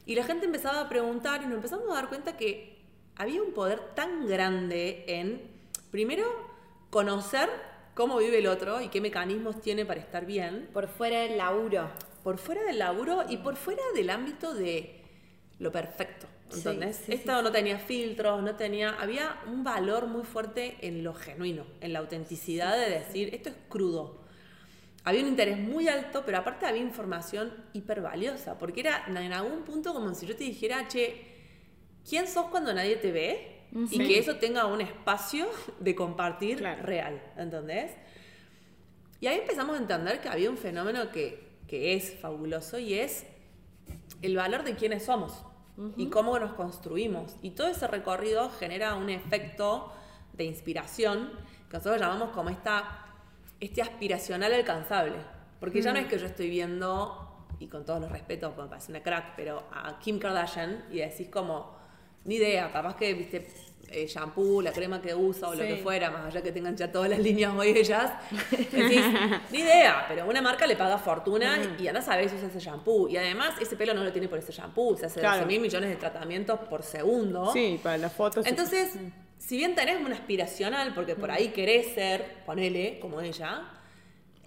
[0.06, 2.78] Y la gente empezaba a preguntar y nos empezamos a dar cuenta que
[3.16, 5.42] había un poder tan grande en,
[5.90, 6.24] primero,
[6.88, 7.50] conocer
[7.94, 11.90] cómo vive el otro y qué mecanismos tiene para estar bien, Por fuera del laburo.
[12.22, 15.00] por fuera del laburo y por fuera del ámbito de
[15.58, 16.26] lo perfecto.
[16.48, 16.96] Sí, ¿Entendés?
[16.96, 18.90] sí, sí, Esto no tenía filtros, no tenía.
[19.00, 23.56] Había un valor muy fuerte en lo genuino, en la autenticidad de decir, esto es
[23.68, 24.20] crudo.
[25.04, 29.64] Había un interés muy alto, pero aparte había información hiper valiosa, porque era en algún
[29.64, 31.26] punto como si yo te dijera, che,
[32.08, 33.51] ¿quién sos cuando nadie te ve?
[33.74, 35.46] Y que eso tenga un espacio
[35.80, 36.82] de compartir Claro.
[36.82, 37.92] real, ¿entendés?
[39.20, 43.24] Y ahí empezamos a entender que había un fenómeno que, que es fabuloso y es
[44.20, 45.42] el valor de quiénes somos
[45.96, 47.36] y cómo nos construimos.
[47.40, 49.90] Y todo ese recorrido genera un efecto
[50.34, 51.30] de inspiración
[51.70, 53.06] que nosotros llamamos como esta,
[53.58, 55.16] este aspiracional alcanzable.
[55.60, 58.90] Porque ya no es que yo estoy viendo, y con todos los respetos, me parece
[58.92, 61.74] una crack, pero a Kim Kardashian y decís como,
[62.24, 63.46] ni idea, capaz que, viste,
[63.90, 66.90] eh, shampoo, la crema que usa o lo que fuera, más allá que tengan ya
[66.90, 68.10] todas las líneas hoy ellas,
[68.50, 69.04] decís,
[69.50, 72.58] ni idea, pero una marca le paga fortuna y anda a saber si usa ese
[72.60, 73.08] shampoo.
[73.08, 75.38] Y además ese pelo no lo tiene por ese shampoo, se hace Claro.
[75.42, 77.52] 12 mil millones de tratamientos por segundo.
[77.52, 78.46] Sí, para las fotos.
[78.46, 78.92] Entonces,
[79.38, 83.62] si bien tenés una aspiracional, porque por ahí querés ser, ponele, como ella,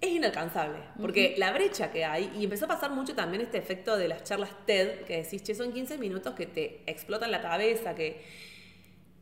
[0.00, 0.78] es inalcanzable.
[1.00, 4.24] Porque la brecha que hay, y empezó a pasar mucho también este efecto de las
[4.24, 8.22] charlas TED, que decís, che, son 15 minutos que te explotan la cabeza, que...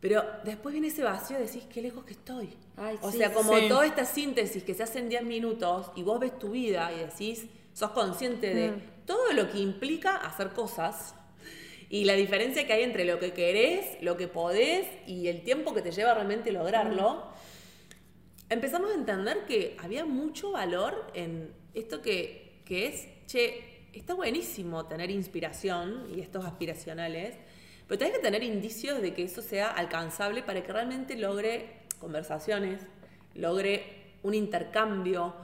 [0.01, 2.51] Pero después viene ese vacío y decís, qué lejos que estoy.
[2.77, 3.69] Ay, o sí, sea, como sí.
[3.69, 6.99] toda esta síntesis que se hace en 10 minutos y vos ves tu vida y
[6.99, 8.73] decís, sos consciente de
[9.07, 11.15] todo lo que implica hacer cosas
[11.89, 15.75] y la diferencia que hay entre lo que querés, lo que podés y el tiempo
[15.75, 17.29] que te lleva realmente lograrlo,
[18.49, 24.87] empezamos a entender que había mucho valor en esto que, que es, che, está buenísimo
[24.87, 27.37] tener inspiración y estos aspiracionales,
[27.87, 32.81] pero tenés que tener indicios de que eso sea alcanzable para que realmente logre conversaciones,
[33.35, 35.35] logre un intercambio,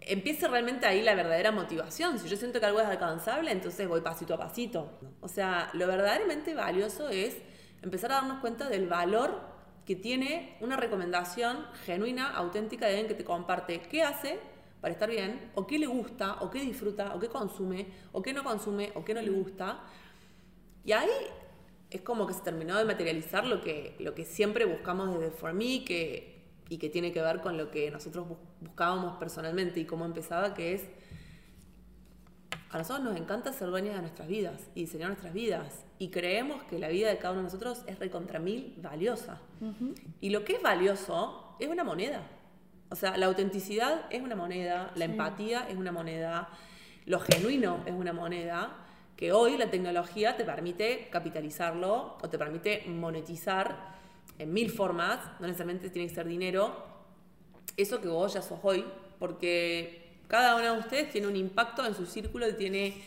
[0.00, 2.18] empiece realmente ahí la verdadera motivación.
[2.18, 4.98] Si yo siento que algo es alcanzable, entonces voy pasito a pasito.
[5.20, 7.36] O sea, lo verdaderamente valioso es
[7.82, 9.57] empezar a darnos cuenta del valor
[9.88, 14.38] que tiene una recomendación genuina, auténtica de alguien que te comparte qué hace
[14.82, 18.34] para estar bien, o qué le gusta, o qué disfruta, o qué consume, o qué
[18.34, 19.80] no consume, o qué no le gusta.
[20.84, 21.08] Y ahí
[21.88, 25.54] es como que se terminó de materializar lo que, lo que siempre buscamos desde For
[25.54, 29.86] Me que, y que tiene que ver con lo que nosotros bus- buscábamos personalmente y
[29.86, 30.82] cómo empezaba, que es,
[32.70, 35.84] a nosotros nos encanta ser dueñas de nuestras vidas y diseñar nuestras vidas.
[35.98, 39.40] Y creemos que la vida de cada uno de nosotros es recontra mil valiosa.
[40.20, 42.22] Y lo que es valioso es una moneda.
[42.90, 46.48] O sea, la autenticidad es una moneda, la empatía es una moneda,
[47.06, 48.76] lo genuino es una moneda,
[49.16, 53.96] que hoy la tecnología te permite capitalizarlo o te permite monetizar
[54.38, 56.86] en mil formas, no necesariamente tiene que ser dinero,
[57.76, 58.84] eso que vos ya sos hoy,
[59.18, 63.02] porque cada uno de ustedes tiene un impacto en su círculo y tiene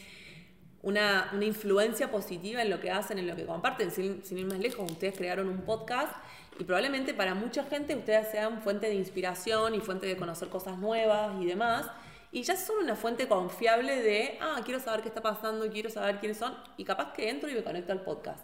[0.82, 3.92] una, una influencia positiva en lo que hacen, en lo que comparten.
[3.92, 6.14] Sin, sin ir más lejos, ustedes crearon un podcast
[6.60, 10.78] y probablemente para mucha gente ustedes sean fuente de inspiración y fuente de conocer cosas
[10.78, 11.88] nuevas y demás.
[12.32, 16.20] y ya son una fuente confiable de, ah, quiero saber qué está pasando, quiero saber
[16.20, 18.40] quiénes son, y capaz que entro y me conecto al podcast.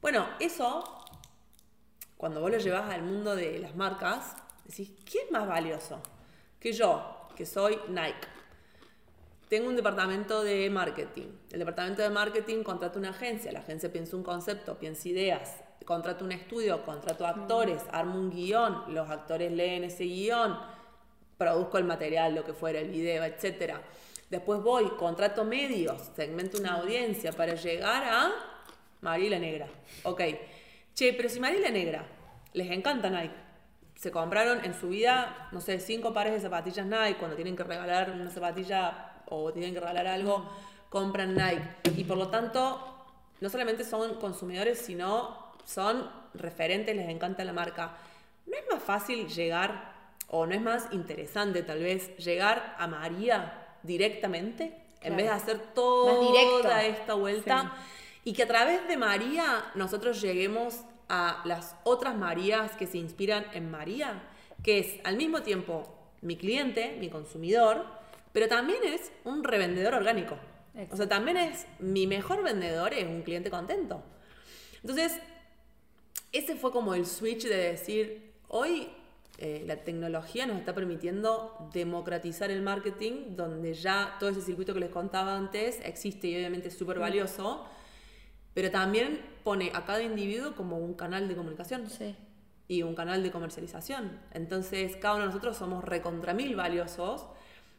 [0.00, 1.04] Bueno, eso,
[2.16, 6.00] cuando vos lo llevas al mundo de las marcas, decís, ¿quién es más valioso?
[6.58, 8.28] Que yo, que soy Nike.
[9.48, 11.28] Tengo un departamento de marketing.
[11.52, 13.52] El departamento de marketing contrata una agencia.
[13.52, 18.94] La agencia piensa un concepto, piensa ideas, contrata un estudio, contrato actores, armo un guion,
[18.94, 20.58] los actores leen ese guion,
[21.36, 23.74] produzco el material, lo que fuera, el video, etc.
[24.30, 28.32] Después voy, contrato medios, segmento una audiencia para llegar a
[29.02, 29.68] María la Negra.
[30.04, 30.22] Ok.
[30.94, 32.04] Che, pero si María la Negra
[32.54, 33.34] les encanta Nike,
[34.04, 37.64] se compraron en su vida, no sé, cinco pares de zapatillas Nike, cuando tienen que
[37.64, 40.46] regalar una zapatilla o tienen que regalar algo,
[40.90, 41.62] compran Nike.
[41.96, 43.06] Y por lo tanto,
[43.40, 47.96] no solamente son consumidores, sino son referentes, les encanta la marca.
[48.44, 49.94] ¿No es más fácil llegar,
[50.28, 54.82] o no es más interesante tal vez, llegar a María directamente?
[55.00, 57.72] En vez de hacer toda esta vuelta.
[58.22, 63.46] Y que a través de María nosotros lleguemos a las otras Marías que se inspiran
[63.52, 64.22] en María,
[64.62, 67.84] que es al mismo tiempo mi cliente, mi consumidor,
[68.32, 70.36] pero también es un revendedor orgánico.
[70.90, 74.02] O sea, también es mi mejor vendedor, es un cliente contento.
[74.82, 75.20] Entonces,
[76.32, 78.88] ese fue como el switch de decir, hoy
[79.38, 84.80] eh, la tecnología nos está permitiendo democratizar el marketing, donde ya todo ese circuito que
[84.80, 87.64] les contaba antes existe y obviamente es súper valioso,
[88.54, 91.86] pero también pone a cada individuo como un canal de comunicación.
[92.66, 94.18] Y un canal de comercialización.
[94.32, 97.26] Entonces, cada uno de nosotros somos recontra mil valiosos,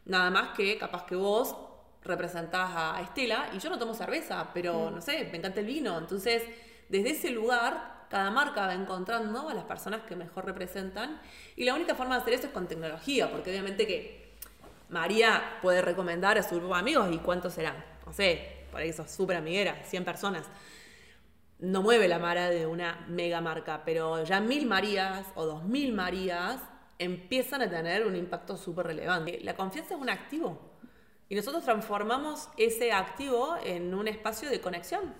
[0.04, 1.56] nada más que capaz que vos
[2.04, 5.98] representás a Estela y yo no tomo cerveza, pero no sé, me encanta el vino.
[5.98, 6.44] Entonces,
[6.88, 11.20] desde ese lugar cada marca va encontrando a las personas que mejor representan.
[11.56, 14.34] Y la única forma de hacer eso es con tecnología, porque obviamente que
[14.88, 17.84] María puede recomendar a su grupo de amigos y cuántos serán.
[18.06, 20.44] No sé, por ahí sos súper amiguera, 100 personas.
[21.58, 25.94] No mueve la mara de una mega marca, pero ya mil Marías o dos mil
[25.94, 26.60] Marías
[26.98, 29.40] empiezan a tener un impacto súper relevante.
[29.42, 30.60] La confianza es un activo
[31.30, 35.14] y nosotros transformamos ese activo en un espacio de conexión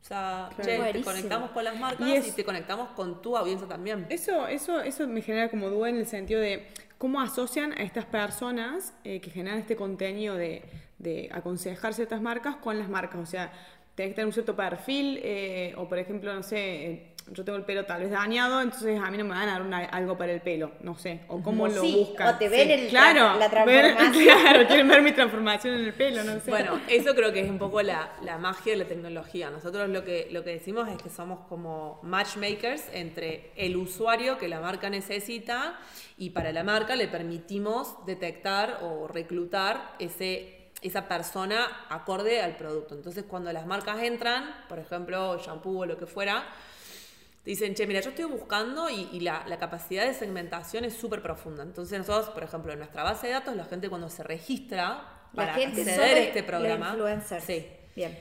[0.00, 4.06] o sea, te conectamos con las marcas y, te conectamos con tu audiencia también.
[4.08, 8.06] Eso, eso, eso me genera como duda en el sentido de cómo asocian a estas
[8.06, 10.64] personas eh, que generan este contenido de,
[10.98, 13.20] de aconsejar ciertas marcas con las marcas.
[13.20, 13.52] O sea,
[13.94, 17.58] tenés que tener un cierto perfil, eh, o por ejemplo, no sé, eh, yo tengo
[17.58, 20.32] el pelo tal vez dañado, entonces a mí no me van a dar algo para
[20.32, 22.34] el pelo, no sé, o cómo lo buscan.
[22.34, 24.40] O te ven el, claro, la, transformación.
[24.40, 26.50] claro, quieren ver mi transformación en el pelo, no sé.
[26.50, 29.50] Bueno, eso creo que es un poco la, la, magia de la tecnología.
[29.50, 34.48] Nosotros lo que, lo que decimos es que somos como matchmakers entre el usuario que
[34.48, 35.78] la marca necesita
[36.16, 42.94] y para la marca le permitimos detectar o reclutar ese esa persona acorde al producto.
[42.94, 46.44] Entonces, cuando las marcas entran, por ejemplo, shampoo o lo que fuera,
[47.44, 51.62] dicen, che, mira, yo estoy buscando y, la, capacidad de segmentación es súper profunda.
[51.62, 55.54] Entonces nosotros, por ejemplo, en nuestra base de datos, la gente cuando se registra para
[55.54, 56.96] acceder a este programa,
[57.40, 58.18] sí, bien.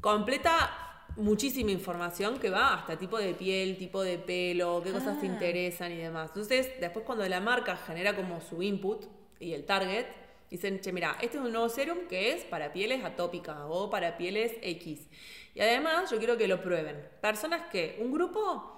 [0.00, 5.26] completa muchísima información que va hasta tipo de piel, tipo de pelo, qué cosas te
[5.26, 5.30] ah.
[5.30, 6.28] interesan y demás.
[6.28, 9.06] Entonces, después cuando la marca genera como su input
[9.40, 10.06] y el target,
[10.50, 14.16] dicen, che, mira, este es un nuevo serum que es para pieles atópicas o para
[14.16, 15.08] pieles X.
[15.54, 17.08] Y además yo quiero que lo prueben.
[17.20, 18.72] Personas que, un grupo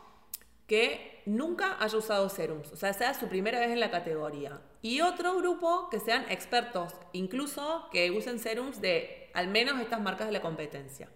[0.68, 4.61] que nunca haya usado serums, o sea, sea su primera vez en la categoría.
[4.83, 10.26] Y otro grupo que sean expertos, incluso que usen serums de al menos estas marcas
[10.26, 11.09] de la competencia.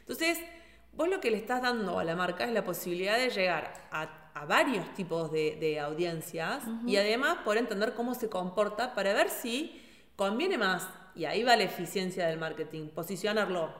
[0.00, 0.38] Entonces,
[0.92, 4.20] vos lo que le estás dando a la marca es la posibilidad de llegar a,
[4.48, 9.80] varios tipos de, audiencias y además poder entender cómo se comporta para ver si
[10.16, 13.72] conviene más, y ahí va la eficiencia del marketing, posicionarlo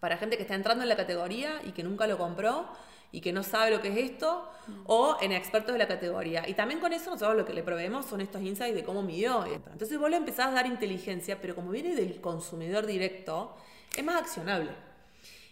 [0.00, 2.68] para gente que está entrando en la categoría y que nunca lo compró
[3.10, 4.46] y que no sabe lo que es esto,
[4.84, 6.46] o en expertos de la categoría.
[6.46, 9.46] Y también con eso nosotros lo que le proveemos son estos insights de cómo midió.
[9.46, 13.56] Entonces vos le empezás a dar inteligencia, pero como viene del consumidor directo,
[13.96, 14.72] es más accionable.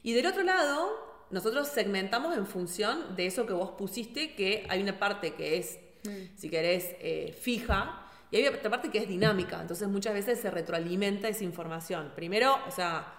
[0.03, 4.83] Y del otro lado, nosotros segmentamos en función de eso que vos pusiste, que hay
[4.83, 6.37] una parte que es, mm.
[6.37, 9.61] si querés, eh, fija, y hay otra parte que es dinámica.
[9.61, 12.13] Entonces muchas veces se retroalimenta esa información.
[12.15, 13.13] Primero, o sea,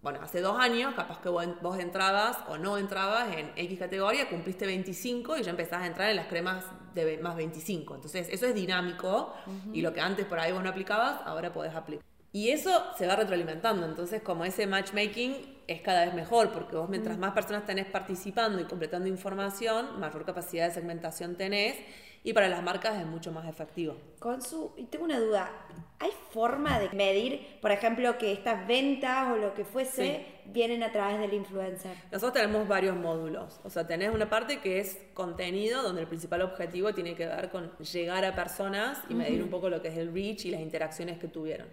[0.00, 4.64] bueno, hace dos años, capaz que vos entrabas o no entrabas en X categoría, cumpliste
[4.64, 7.96] 25 y ya empezás a entrar en las cremas de más 25.
[7.96, 9.34] Entonces, eso es dinámico
[9.72, 12.04] y lo que antes por ahí vos no aplicabas, ahora podés aplicar.
[12.30, 16.88] Y eso se va retroalimentando, entonces como ese matchmaking es cada vez mejor, porque vos
[16.88, 21.76] mientras más personas tenés participando y completando información, mayor capacidad de segmentación tenés
[22.28, 23.96] y para las marcas es mucho más efectivo.
[24.18, 25.50] Consu, y tengo una duda,
[25.98, 30.92] ¿hay forma de medir, por ejemplo, que estas ventas o lo que fuese vienen a
[30.92, 31.96] través del influencer?
[32.12, 36.42] Nosotros tenemos varios módulos, o sea, tenés una parte que es contenido, donde el principal
[36.42, 39.96] objetivo tiene que ver con llegar a personas y medir un poco lo que es
[39.96, 41.66] el reach y las interacciones que tuvieron.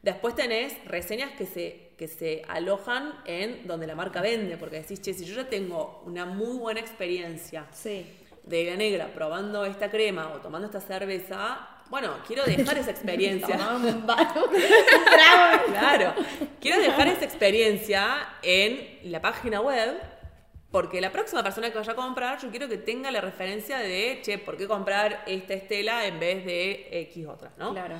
[0.00, 5.02] Después tenés reseñas que se, que se alojan en donde la marca vende, porque decís,
[5.02, 8.06] che, si yo ya tengo una muy buena experiencia Sí.
[8.46, 13.56] De Vega Negra probando esta crema o tomando esta cerveza, bueno, quiero dejar esa experiencia.
[15.66, 16.14] claro,
[16.60, 19.96] quiero dejar esa experiencia en la página web.
[20.68, 24.18] Porque la próxima persona que vaya a comprar, yo quiero que tenga la referencia de,
[24.22, 27.72] che, ¿por qué comprar esta estela en vez de X otra, no?
[27.72, 27.94] Claro.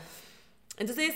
[0.77, 1.15] Entonces,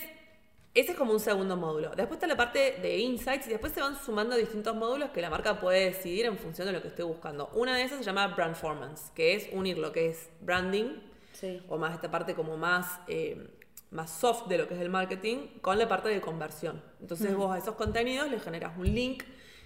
[0.74, 1.90] ese es como un segundo módulo.
[1.90, 5.28] Después está la parte de insights y después se van sumando distintos módulos que la
[5.30, 7.50] marca puede decidir en función de lo que esté buscando.
[7.54, 11.00] Una de esas se llama Brandformance, que es unir lo que es branding,
[11.32, 11.62] Sí.
[11.68, 13.48] o más esta parte como más, eh,
[13.90, 16.82] más soft de lo que es el marketing, con la parte de conversión.
[17.00, 19.24] Entonces vos a esos contenidos le generas un link,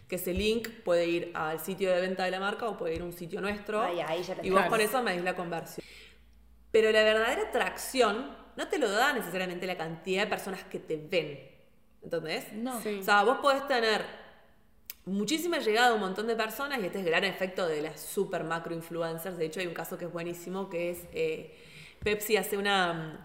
[0.09, 3.03] que ese link puede ir al sitio de venta de la marca o puede ir
[3.03, 3.81] a un sitio nuestro.
[3.81, 5.85] Ahí ya y vos con eso medís la conversión.
[6.75, 10.97] Pero la verdadera atracción no te lo da necesariamente la cantidad de personas que te
[10.97, 11.39] ven.
[12.03, 12.53] ¿Entendés?
[12.53, 12.81] No.
[12.83, 12.99] Sí.
[13.01, 14.03] O sea, vos podés tener
[15.07, 18.01] muchísima llegada a un montón de personas y este es el gran efecto de las
[18.01, 19.37] super macro influencers.
[19.39, 21.55] De hecho, hay un caso que es buenísimo que es eh,
[22.03, 23.23] Pepsi hace una,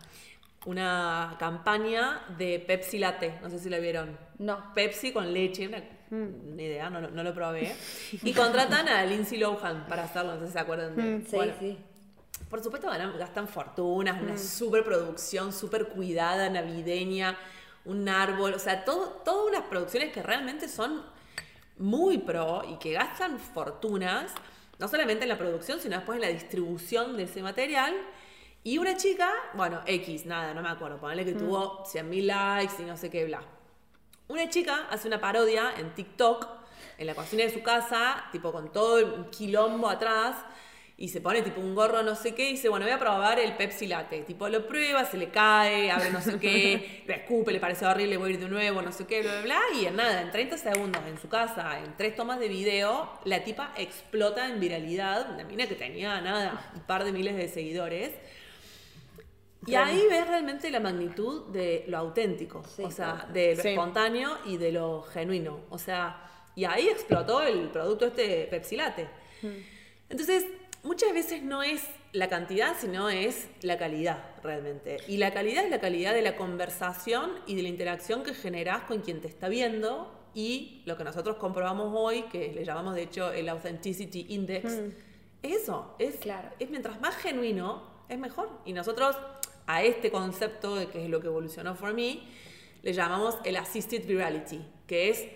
[0.65, 3.39] una campaña de Pepsi Latte.
[3.41, 4.17] No sé si la vieron.
[4.37, 4.73] No.
[4.73, 5.81] Pepsi con leche, una,
[6.11, 7.73] una idea, no, lo- no lo probé.
[8.23, 11.53] Y contratan a Lindsay Lohan para hacerlo, no sé si se acuerdan de Sí, Bueno,
[11.59, 11.77] sí.
[12.49, 17.37] Por supuesto ganan- gastan fortunas, una super producción, súper cuidada, navideña,
[17.85, 21.03] un árbol, o sea, todo, todas unas producciones que realmente son
[21.77, 24.33] muy pro y que gastan fortunas,
[24.79, 27.93] no solamente en la producción, sino después en la distribución de ese material.
[28.63, 32.85] Y una chica, bueno, X, nada, no me acuerdo, ponele que tuvo 100.000 likes y
[32.85, 33.41] no sé qué, bla.
[34.27, 36.45] Una chica hace una parodia en TikTok,
[36.97, 40.35] en la cocina de su casa, tipo con todo un quilombo atrás,
[41.01, 43.39] y se pone tipo un gorro no sé qué, y dice, bueno, voy a probar
[43.39, 44.21] el Pepsi Latte.
[44.23, 48.17] Tipo, lo prueba, se le cae, abre no sé qué, lo escupe, le parece horrible,
[48.17, 50.29] voy a ir de nuevo, no sé qué, bla, bla, bla, y en nada, en
[50.29, 55.31] 30 segundos en su casa, en tres tomas de video, la tipa explota en viralidad,
[55.33, 58.11] una mina que tenía nada, un par de miles de seguidores.
[59.65, 63.33] Y ahí ves realmente la magnitud de lo auténtico, Sí, o sea, claro.
[63.33, 63.69] de lo Sí.
[63.69, 65.61] espontáneo y de lo genuino.
[65.69, 69.07] O sea, y ahí explotó el producto este Pepsi Latte.
[70.09, 70.45] Entonces,
[70.83, 74.97] muchas veces no es la cantidad, sino es la calidad realmente.
[75.07, 78.83] Y la calidad es la calidad de la conversación y de la interacción que generás
[78.83, 83.03] con quien te está viendo y lo que nosotros comprobamos hoy, que le llamamos de
[83.03, 84.65] hecho el Authenticity Index,
[85.41, 86.49] es eso, es, Claro.
[86.59, 88.49] es mientras más genuino, es mejor.
[88.65, 89.15] Y nosotros
[89.67, 92.21] a este concepto, de que es lo que evolucionó for me,
[92.81, 95.27] le llamamos el Assisted Virality, que es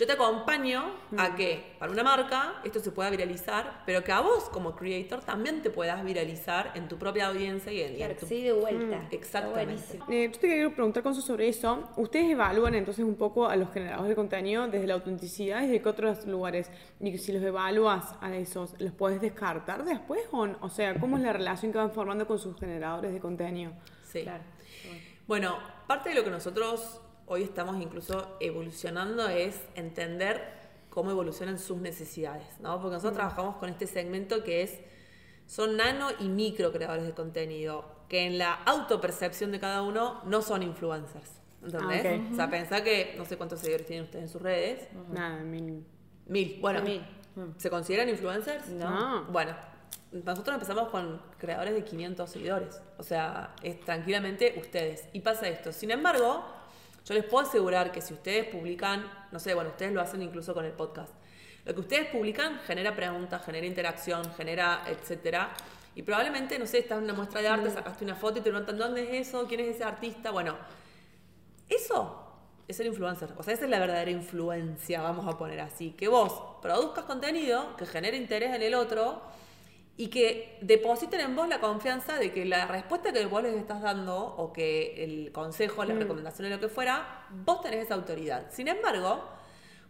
[0.00, 0.82] yo te acompaño
[1.18, 5.20] a que para una marca esto se pueda viralizar, pero que a vos como creator
[5.20, 8.42] también te puedas viralizar en tu propia audiencia y en, y en Claro, tu- sí,
[8.42, 8.96] de vuelta.
[8.96, 9.98] Mm, exactamente.
[10.08, 11.86] Eh, yo te quiero preguntar, Consu, sobre eso.
[11.98, 15.82] ¿Ustedes evalúan entonces un poco a los generadores de contenido desde la autenticidad y desde
[15.82, 16.70] qué otros lugares?
[16.98, 20.22] Y si los evalúas a esos, ¿los puedes descartar después?
[20.32, 20.56] O, no?
[20.62, 23.72] o sea, ¿cómo es la relación que van formando con sus generadores de contenido?
[24.02, 24.22] Sí.
[24.22, 24.44] Claro.
[25.26, 27.00] Bueno, parte de lo que nosotros
[27.30, 30.42] hoy estamos incluso evolucionando es entender
[30.90, 32.80] cómo evolucionan sus necesidades, ¿no?
[32.80, 34.80] Porque nosotros trabajamos con este segmento que es,
[35.46, 40.42] son nano y micro creadores de contenido, que en la autopercepción de cada uno no
[40.42, 41.30] son influencers,
[41.62, 42.04] ¿entendés?
[42.04, 42.32] Ah, ok.
[42.32, 45.86] O sea, pensá que, no sé cuántos seguidores tienen ustedes en sus redes, Nada, mil.
[46.26, 47.00] mil, bueno, Mil.
[47.58, 48.70] ¿se consideran influencers?
[48.70, 49.26] No.
[49.26, 49.54] Bueno,
[50.10, 52.82] nosotros empezamos con creadores de 500 seguidores.
[52.98, 55.08] O sea, es tranquilamente ustedes.
[55.12, 55.72] Y pasa esto.
[55.72, 56.44] Sin embargo,
[57.04, 60.54] yo les puedo asegurar que si ustedes publican, no sé, bueno, ustedes lo hacen incluso
[60.54, 61.12] con el podcast.
[61.64, 65.52] Lo que ustedes publican genera preguntas, genera interacción, genera etcétera.
[65.94, 68.50] Y probablemente, no sé, estás en una muestra de arte, sacaste una foto y te
[68.50, 70.30] preguntan dónde es eso, quién es ese artista.
[70.30, 70.56] Bueno,
[71.68, 72.26] eso
[72.66, 73.30] es ser influencer.
[73.36, 75.92] O sea, esa es la verdadera influencia, vamos a poner así.
[75.92, 79.22] Que vos produzcas contenido que genere interés en el otro
[80.00, 83.82] y que depositen en vos la confianza de que la respuesta que vos les estás
[83.82, 88.46] dando o que el consejo, la recomendación o lo que fuera, vos tenés esa autoridad.
[88.50, 89.22] Sin embargo,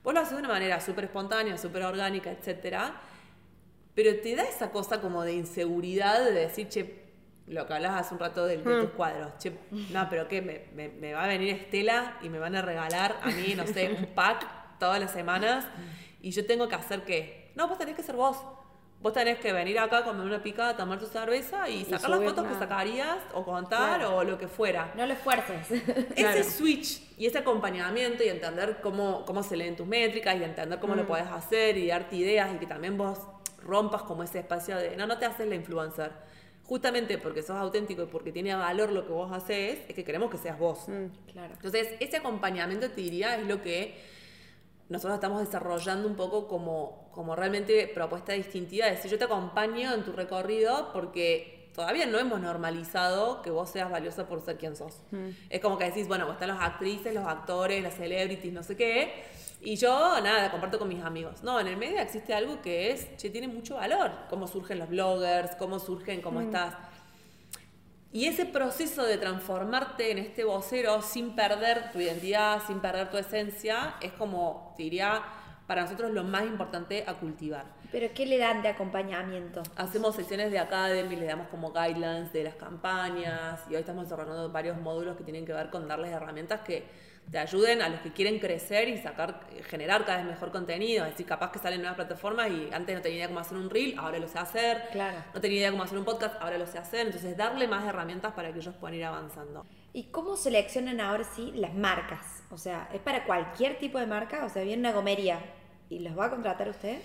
[0.02, 3.00] vos lo haces de una manera súper espontánea, súper orgánica, etcétera,
[3.94, 7.04] pero te da esa cosa como de inseguridad de decir, che,
[7.46, 9.32] lo que hablabas hace un rato de, de tus cuadros.
[9.38, 9.52] Che,
[9.92, 10.42] no, pero ¿qué?
[10.42, 13.64] Me, me- me va a venir Estela y me van a regalar a mí, no
[13.66, 15.66] sé, un pack todas las semanas
[16.20, 17.52] y yo tengo que hacer qué?
[17.54, 18.36] No, vos tenés que ser vos.
[19.00, 22.46] Vos tenés que venir acá, comer una picada, tomar tu cerveza y sacar las fotos
[22.46, 24.92] que sacarías o contar o lo que fuera.
[24.94, 25.70] No lo esfuerces.
[26.16, 30.78] Ese switch y ese acompañamiento y entender cómo, cómo se leen tus métricas y entender
[30.80, 30.98] cómo Mm.
[30.98, 33.18] lo podés hacer y darte ideas y que también vos
[33.62, 36.10] rompas como ese espacio de, no, no te haces la influencer.
[36.64, 40.30] Justamente porque sos auténtico y porque tiene valor lo que vos haces, es que queremos
[40.30, 40.88] que seas vos.
[40.88, 41.06] Mm.
[41.32, 41.54] claro.
[41.54, 43.98] Entonces, ese acompañamiento te diría es lo que
[44.90, 50.04] nosotros estamos desarrollando un poco como, como realmente propuesta distintiva, decir, yo te acompaño en
[50.04, 55.02] tu recorrido porque todavía no hemos normalizado que vos seas valiosa por ser quien sos.
[55.48, 59.24] Es como que decís, bueno, están las actrices, los actores, las celebrities, no sé qué,
[59.62, 61.42] y yo, nada, comparto con mis amigos.
[61.42, 64.88] No, en el medio existe algo que es, che, tiene mucho valor, cómo surgen los
[64.88, 66.74] bloggers, cómo surgen, cómo estás...
[68.12, 73.16] Y ese proceso de transformarte en este vocero sin perder tu identidad, sin perder tu
[73.18, 75.22] esencia, es como, te diría,
[75.70, 77.64] para nosotros lo más importante a cultivar.
[77.92, 79.62] Pero ¿qué le dan de acompañamiento?
[79.76, 84.50] Hacemos sesiones de academy, le damos como guidelines de las campañas y hoy estamos desarrollando
[84.50, 86.88] varios módulos que tienen que ver con darles herramientas que
[87.30, 91.04] te ayuden a los que quieren crecer y sacar, generar cada vez mejor contenido.
[91.04, 93.70] Es decir, capaz que salen nuevas plataformas y antes no tenía idea cómo hacer un
[93.70, 94.88] reel, ahora lo sé hacer.
[94.90, 95.18] Claro.
[95.32, 97.06] No tenía idea cómo hacer un podcast, ahora lo sé hacer.
[97.06, 99.64] Entonces, darle más herramientas para que ellos puedan ir avanzando.
[99.92, 102.42] ¿Y cómo seleccionan ahora sí las marcas?
[102.50, 104.44] O sea, ¿es para cualquier tipo de marca?
[104.44, 105.38] O sea, viene una gomería
[105.90, 107.02] y los va a contratar ustedes.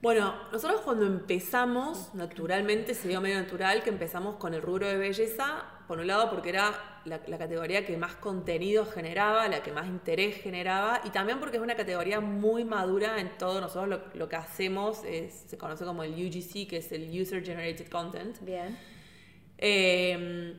[0.00, 4.96] Bueno, nosotros cuando empezamos, naturalmente se dio medio natural que empezamos con el rubro de
[4.96, 6.72] belleza, por un lado porque era
[7.04, 11.58] la, la categoría que más contenido generaba, la que más interés generaba, y también porque
[11.58, 13.60] es una categoría muy madura en todo.
[13.60, 17.44] Nosotros lo, lo que hacemos es, se conoce como el UGC, que es el User
[17.44, 18.40] Generated Content.
[18.40, 18.76] Bien.
[19.58, 20.56] Eh,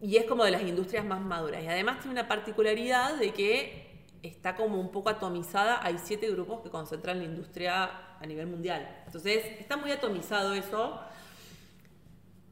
[0.00, 1.62] y es como de las industrias más maduras.
[1.62, 3.91] Y además tiene una particularidad de que
[4.22, 5.84] está como un poco atomizada.
[5.84, 9.02] Hay siete grupos que concentran la industria a nivel mundial.
[9.06, 11.00] Entonces está muy atomizado eso,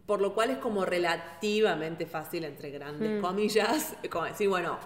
[0.06, 4.78] por lo cual es como relativamente fácil, entre grandes comillas, como decir, bueno,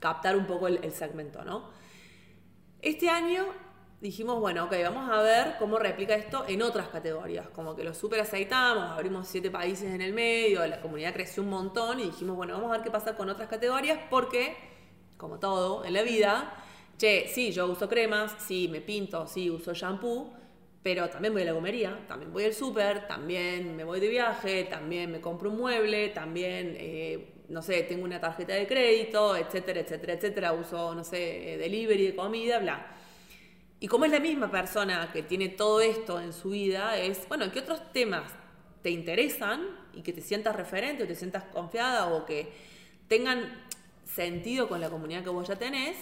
[0.00, 1.70] captar un poco el, el segmento, ¿no?
[2.80, 3.46] Este año
[4.02, 7.48] dijimos, bueno, ok, vamos a ver cómo replica esto en otras categorías.
[7.50, 11.50] Como que lo super aceitamos, abrimos siete países en el medio, la comunidad creció un
[11.50, 14.56] montón y dijimos, bueno, vamos a ver qué pasa con otras categorías porque,
[15.22, 16.52] como todo en la vida,
[16.98, 20.32] che, sí, yo uso cremas, sí, me pinto, sí, uso shampoo,
[20.82, 24.64] pero también voy a la gomería, también voy al súper, también me voy de viaje,
[24.64, 29.80] también me compro un mueble, también, eh, no sé, tengo una tarjeta de crédito, etcétera,
[29.80, 32.96] etcétera, etcétera, uso, no sé, eh, delivery de comida, bla.
[33.78, 37.50] Y como es la misma persona que tiene todo esto en su vida, es, bueno,
[37.52, 38.32] ¿qué otros temas
[38.82, 42.52] te interesan y que te sientas referente o te sientas confiada o que
[43.06, 43.62] tengan
[44.14, 45.96] sentido con la comunidad que vos ya tenés?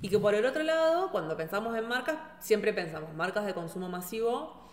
[0.00, 3.88] Y que por el otro lado, cuando pensamos en marcas, siempre pensamos marcas de consumo
[3.88, 4.68] masivo,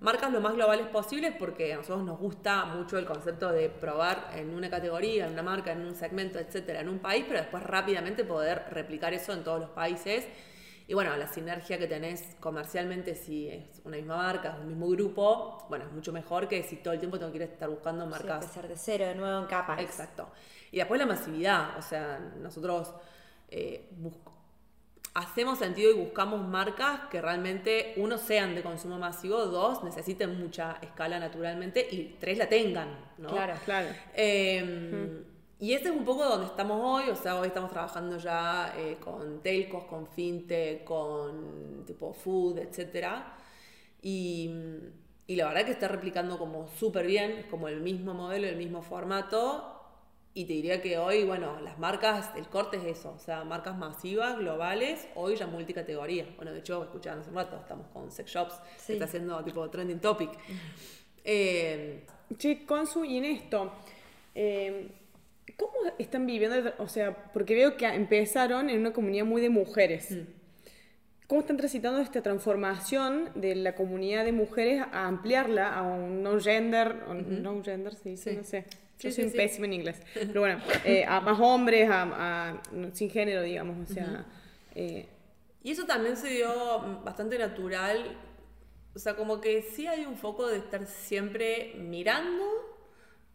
[0.00, 4.30] marcas lo más globales posibles porque a nosotros nos gusta mucho el concepto de probar
[4.34, 7.62] en una categoría, en una marca, en un segmento, etcétera, en un país, pero después
[7.62, 10.26] rápidamente poder replicar eso en todos los países.
[10.88, 14.88] Y bueno, la sinergia que tenés comercialmente, si es una misma marca, es un mismo
[14.88, 17.68] grupo, bueno, es mucho mejor que si todo el tiempo tengo que ir a estar
[17.68, 18.42] buscando Sí, marcas.
[18.42, 19.78] empezar de cero, de nuevo en capas.
[19.80, 20.30] Exacto.
[20.72, 22.94] Y después la masividad, o sea, nosotros
[23.50, 23.90] eh,
[25.12, 30.78] hacemos sentido y buscamos marcas que realmente, uno, sean de consumo masivo, dos, necesiten mucha
[30.80, 33.28] escala naturalmente y tres, la tengan, ¿no?
[33.28, 33.54] Claro.
[33.66, 33.88] Claro.
[34.14, 35.22] Eh,
[35.60, 38.96] Y ese es un poco donde estamos hoy, o sea, hoy estamos trabajando ya eh,
[39.02, 43.36] con telcos, con fintech, con tipo food, etcétera.
[44.00, 44.50] Y,
[45.26, 48.56] y la verdad que está replicando como súper bien, es como el mismo modelo, el
[48.56, 49.74] mismo formato.
[50.32, 53.76] Y te diría que hoy, bueno, las marcas, el corte es eso, o sea, marcas
[53.76, 56.28] masivas, globales, hoy ya multicategoría.
[56.36, 58.86] Bueno, de hecho, escuchaban hace un rato, estamos con Sex Shops, Sí.
[58.86, 60.30] que está haciendo tipo trending topic.
[61.30, 62.06] Eh,
[62.38, 63.72] Che, Consu, y en esto,
[64.34, 64.88] eh,
[65.56, 66.72] ¿cómo están viviendo?
[66.78, 70.16] O sea, porque veo que empezaron en una comunidad muy de mujeres.
[71.26, 76.40] ¿Cómo están transitando esta transformación de la comunidad de mujeres a ampliarla a un no
[76.40, 78.30] gender, no gender, sí, Sí.
[78.36, 78.64] no sé.
[78.96, 79.36] Sí, Yo soy sí, sí.
[79.36, 80.00] pésima en inglés.
[80.14, 82.02] Pero bueno, eh, a más hombres, a,
[82.52, 82.62] a-
[82.94, 83.88] sin género, digamos.
[83.90, 84.24] O sea,
[84.74, 85.06] eh,
[85.62, 86.48] Y eso también se dio
[86.80, 88.16] mm, bastante natural.
[88.94, 92.44] O sea, como que sí hay un foco de estar siempre mirando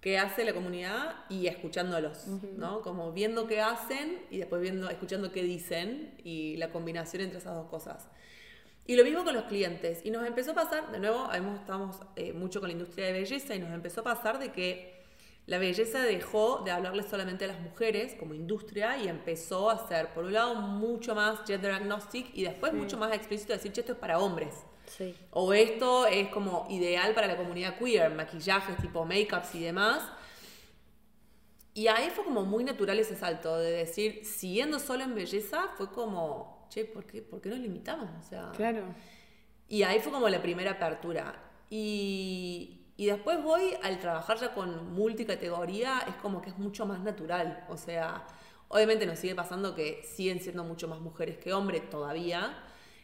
[0.04, 2.28] qué hace la comunidad y escuchándolos,
[2.58, 2.82] ¿no?
[2.82, 7.56] Como viendo qué hacen y después viendo, escuchando qué dicen y la combinación entre esas
[7.56, 8.10] dos cosas.
[8.86, 10.02] Y lo mismo con los clientes.
[10.04, 13.56] Y nos empezó a pasar, de nuevo, estamos eh, mucho con la industria de belleza
[13.56, 15.06] y nos empezó a pasar de que
[15.46, 20.10] la belleza dejó de hablarle solamente a las mujeres como industria y empezó a ser,
[20.10, 23.94] por un lado, mucho más gender agnostic y después mucho más explícito decir, che, esto
[23.94, 24.66] es para hombres.
[24.98, 25.16] Sí.
[25.32, 30.04] O esto es como ideal para la comunidad queer, maquillajes tipo make-ups y demás.
[31.74, 35.90] Y ahí fue como muy natural ese salto de decir, siguiendo solo en belleza, fue
[35.92, 38.10] como, che, ¿por qué, ¿por qué nos limitamos?
[38.20, 38.84] O sea, Claro.
[39.68, 41.34] y ahí fue como la primera apertura.
[41.72, 47.00] Y, y después voy al trabajar ya con multicategoría, es como que es mucho más
[47.00, 47.66] natural.
[47.70, 48.24] O sea,
[48.68, 52.56] obviamente nos sigue pasando que siguen siendo mucho más mujeres que hombres todavía.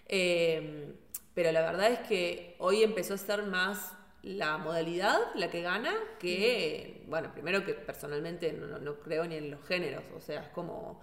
[0.05, 0.95] Eh,
[1.39, 5.93] pero la verdad es que hoy empezó a ser más la modalidad la que gana
[6.19, 10.03] que, bueno, primero que personalmente no, no- no creo ni en los géneros.
[10.17, 10.99] O sea, es como...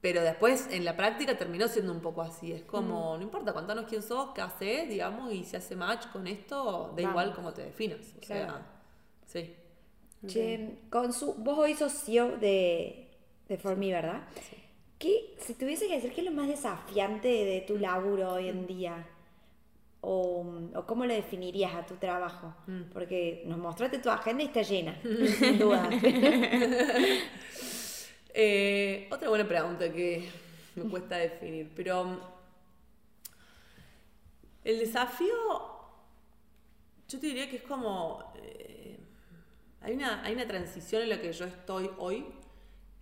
[0.00, 2.52] Pero después en la práctica terminó siendo un poco así.
[2.52, 6.28] Es como, no importa, contanos quién sos, qué haces, digamos, y si hace match con
[6.28, 8.14] esto, da igual cómo te definas.
[8.16, 8.52] O Claro.
[8.52, 8.66] sea,
[9.26, 9.52] sí.
[10.28, 13.08] Che, con su, vos hoy sos CEO de,
[13.48, 14.22] de For Me, ¿verdad?
[14.98, 18.66] ¿Qué, si tuviese que decir, qué es lo más desafiante de tu laburo hoy en
[18.66, 19.06] día?
[20.06, 20.44] O,
[20.74, 22.54] o cómo lo definirías a tu trabajo?
[22.92, 25.00] Porque nos mostraste tu agenda y está llena,
[25.38, 25.88] sin duda.
[28.36, 30.28] Eh, otra buena pregunta que
[30.74, 32.18] me cuesta definir, pero mm,
[34.64, 35.36] el desafío,
[37.08, 38.98] yo te diría que es como, eh,
[39.82, 42.26] hay, una, hay una transición en la que yo estoy hoy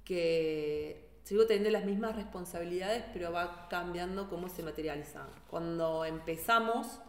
[0.05, 5.26] que sigo teniendo las mismas responsabilidades, pero va cambiando cómo se materializa.
[5.48, 7.00] Cuando empezamos,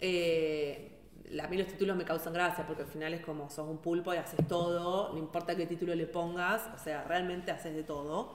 [0.00, 0.98] eh,
[1.40, 4.14] a mí los títulos me causan gracia porque al final es como sos un pulpo
[4.14, 8.34] y haces todo, no importa qué título le pongas, o sea, realmente haces de todo.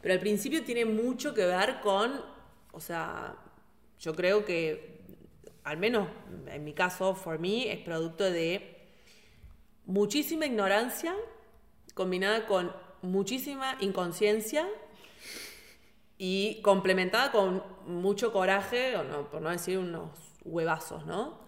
[0.00, 2.20] Pero al principio tiene mucho que ver con,
[2.72, 3.36] o sea,
[3.98, 5.00] yo creo que,
[5.64, 6.08] al menos
[6.46, 8.78] en mi caso, for me, es producto de
[9.84, 11.14] muchísima ignorancia
[11.94, 12.72] combinada con
[13.02, 14.68] muchísima inconsciencia
[16.18, 20.10] y complementada con mucho coraje, o no, por no decir unos
[20.44, 21.40] huevazos, ¿no?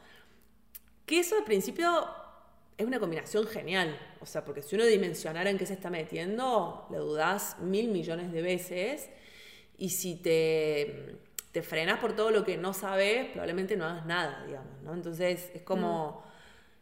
[1.04, 2.06] Que eso al principio
[2.78, 6.86] es una combinación genial, o sea, porque si uno dimensionara en qué se está metiendo,
[6.90, 9.10] le dudás mil millones de veces,
[9.76, 11.18] y si te,
[11.52, 14.94] te frenas por todo lo que no sabes, probablemente no hagas nada, digamos, ¿no?
[14.94, 16.24] Entonces es como,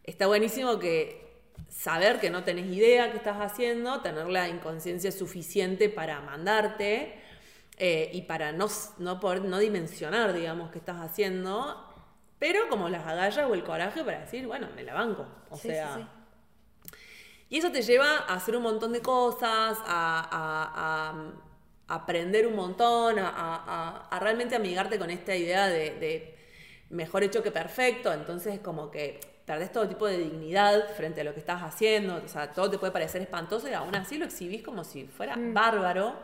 [0.04, 1.29] está buenísimo que
[1.68, 7.14] saber que no tenés idea qué estás haciendo, tener la inconsciencia suficiente para mandarte
[7.78, 8.66] eh, y para no,
[8.98, 11.86] no poder no dimensionar, digamos, qué estás haciendo,
[12.38, 15.26] pero como las agallas o el coraje para decir, bueno, me la banco.
[15.50, 15.94] O Sí, sea.
[15.94, 16.06] sí.
[17.48, 21.32] Y eso te lleva a hacer un montón de cosas, a, a- a-
[21.88, 26.38] a aprender un montón, a realmente amigarte con esta idea de, de
[26.90, 28.12] mejor hecho que perfecto.
[28.12, 29.18] Entonces, como que
[29.50, 32.22] perdés todo tipo de dignidad frente a lo que estás haciendo.
[32.24, 35.34] O sea, todo te puede parecer espantoso y aún así lo exhibís como si fuera
[35.52, 36.14] bárbaro.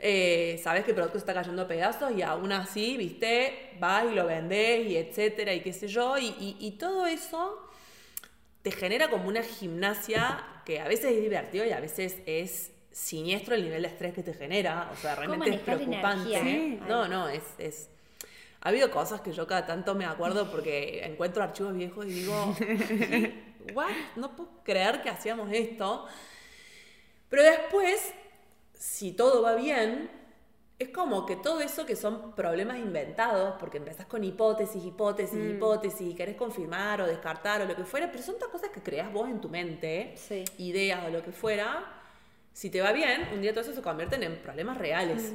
[0.00, 4.14] Eh, sabes que el producto está cayendo a pedazos y aún así, viste, vas y
[4.14, 6.18] lo vendés y etcétera y qué sé yo.
[6.18, 7.66] Y, y- y todo eso
[8.62, 13.54] te genera como una gimnasia que a veces es divertido y a veces es siniestro
[13.54, 14.90] el nivel de estrés que te genera.
[14.92, 16.28] O sea, realmente es preocupante.
[16.38, 16.86] energía?
[16.88, 17.88] No, no, es, es.
[18.60, 22.56] Ha habido cosas que yo cada tanto me acuerdo porque encuentro archivos viejos y digo,
[23.74, 23.90] ¿what?
[24.16, 26.06] No puedo creer que hacíamos esto.
[27.28, 28.12] Pero después,
[28.74, 30.10] si todo va bien,
[30.78, 36.00] es como que todo eso que son problemas inventados, porque empezás con hipótesis, hipótesis, hipótesis,
[36.12, 39.12] y querés confirmar o descartar o lo que fuera, pero son todas cosas que creas
[39.12, 40.44] vos en tu mente, Sí.
[40.58, 41.84] ideas o lo que fuera.
[42.52, 45.32] Si te va bien, un día todo eso se convierten en problemas reales.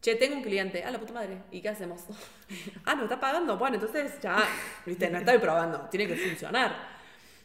[0.00, 2.04] Che, tengo un cliente, ah, la puta madre, ¿y qué hacemos?
[2.84, 3.56] ah, ¿no está pagando?
[3.58, 4.38] Bueno, entonces ya,
[4.86, 6.98] viste, no estoy probando, tiene que funcionar.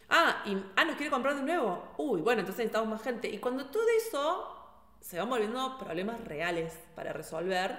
[0.08, 1.94] Ah, y, ah, ¿nos quiere comprar de nuevo?
[1.96, 3.28] Uy, bueno, entonces necesitamos más gente.
[3.28, 4.56] Y cuando todo eso
[5.00, 7.76] se van volviendo problemas reales para resolver,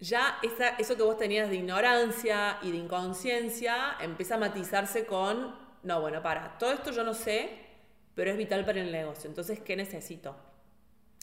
[0.00, 0.38] ya
[0.78, 6.20] eso que vos tenías de ignorancia y de inconsciencia empieza a matizarse con, no, bueno,
[6.22, 7.50] para, todo esto yo no sé,
[8.14, 9.28] pero es vital para el negocio.
[9.28, 10.47] Entonces, ¿qué necesito?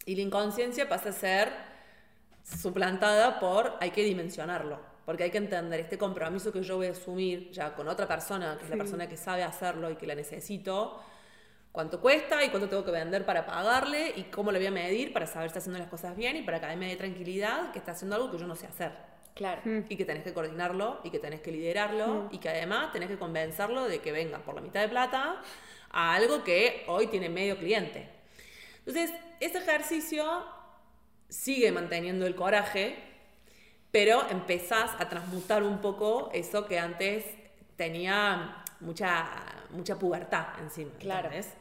[0.06, 1.52] Y la inconsciencia pasa a ser
[2.44, 6.92] suplantada por hay que dimensionarlo, porque hay que entender este compromiso que yo voy a
[6.92, 10.14] asumir ya con otra persona, que es la persona que sabe hacerlo y que la
[10.14, 11.02] necesito,
[11.72, 15.12] cuánto cuesta y cuánto tengo que vender para pagarle y cómo lo voy a medir
[15.12, 16.96] para saber si está haciendo las cosas bien y para que a mí me dé
[16.96, 18.92] tranquilidad que está haciendo algo que yo no sé hacer.
[19.34, 19.62] Claro.
[19.90, 23.18] Y que tenés que coordinarlo y que tenés que liderarlo y que además tenés que
[23.18, 25.42] convencerlo de que venga por la mitad de plata
[25.92, 28.15] a algo que hoy tiene medio cliente.
[28.86, 30.46] Entonces, ese ejercicio
[31.30, 32.96] sigue manteniendo el coraje,
[33.92, 37.26] pero empezás a transmutar un poco eso que antes
[37.76, 39.28] tenía mucha,
[39.72, 40.92] mucha pubertad encima.
[41.00, 41.28] Claro.
[41.28, 41.54] ¿entendés?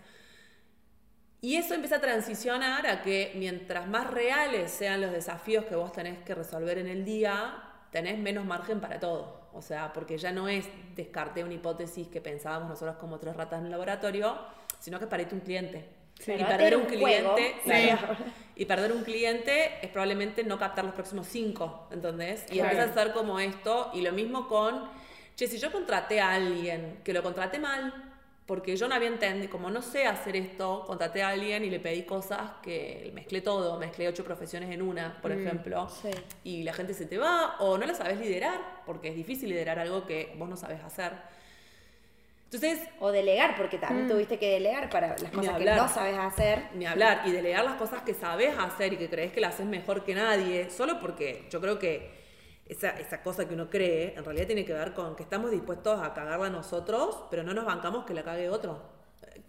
[1.40, 5.92] Y eso empieza a transicionar a que mientras más reales sean los desafíos que vos
[5.92, 9.50] tenés que resolver en el día, tenés menos margen para todo.
[9.52, 10.66] O sea, porque ya no es
[10.96, 14.38] descarte una hipótesis que pensábamos nosotros como tres ratas en el laboratorio,
[14.80, 16.03] sino que irte un cliente.
[16.20, 18.16] Y perder un cliente, claro,
[18.56, 22.44] y perder un cliente es probablemente no captar los próximos cinco, ¿entendés?
[22.50, 22.70] Y Claro.
[22.70, 24.88] empieza a ser como esto, y lo mismo con,
[25.36, 27.92] che, si yo contraté a alguien que lo contraté mal,
[28.46, 31.80] porque yo no había entendido, como no sé hacer esto, contraté a alguien y le
[31.80, 36.10] pedí cosas que mezclé todo, mezclé ocho profesiones en una, por ejemplo, sí.
[36.44, 39.78] y la gente se te va, o no la sabes liderar, porque es difícil liderar
[39.78, 41.12] algo que vos no sabes hacer.
[42.54, 45.76] Entonces, O delegar, porque también tuviste que delegar para las cosas que hablar.
[45.76, 46.68] no sabes hacer.
[46.74, 49.66] Ni hablar, y delegar las cosas que sabes hacer y que crees que las haces
[49.66, 52.22] mejor que nadie, solo porque yo creo que
[52.66, 56.00] esa, esa cosa que uno cree en realidad tiene que ver con que estamos dispuestos
[56.00, 58.82] a cagarla nosotros, pero no nos bancamos que la cague otro,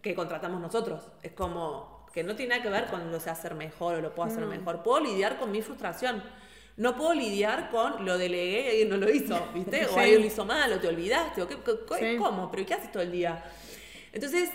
[0.01, 1.01] que contratamos nosotros.
[1.23, 4.15] Es como que no tiene nada que ver con lo sé hacer mejor o lo
[4.15, 4.83] puedo hacer mejor.
[4.83, 6.23] Puedo lidiar con mi frustración.
[6.77, 9.85] No puedo lidiar con lo delegué y alguien no lo hizo, ¿viste?
[9.85, 9.99] O Sí.
[9.99, 12.17] alguien lo hizo mal, o te olvidaste, o qué, qué- Sí.
[12.17, 12.51] ¿cómo?
[12.51, 13.43] ¿Pero qué haces todo el día?
[14.11, 14.49] Entonces,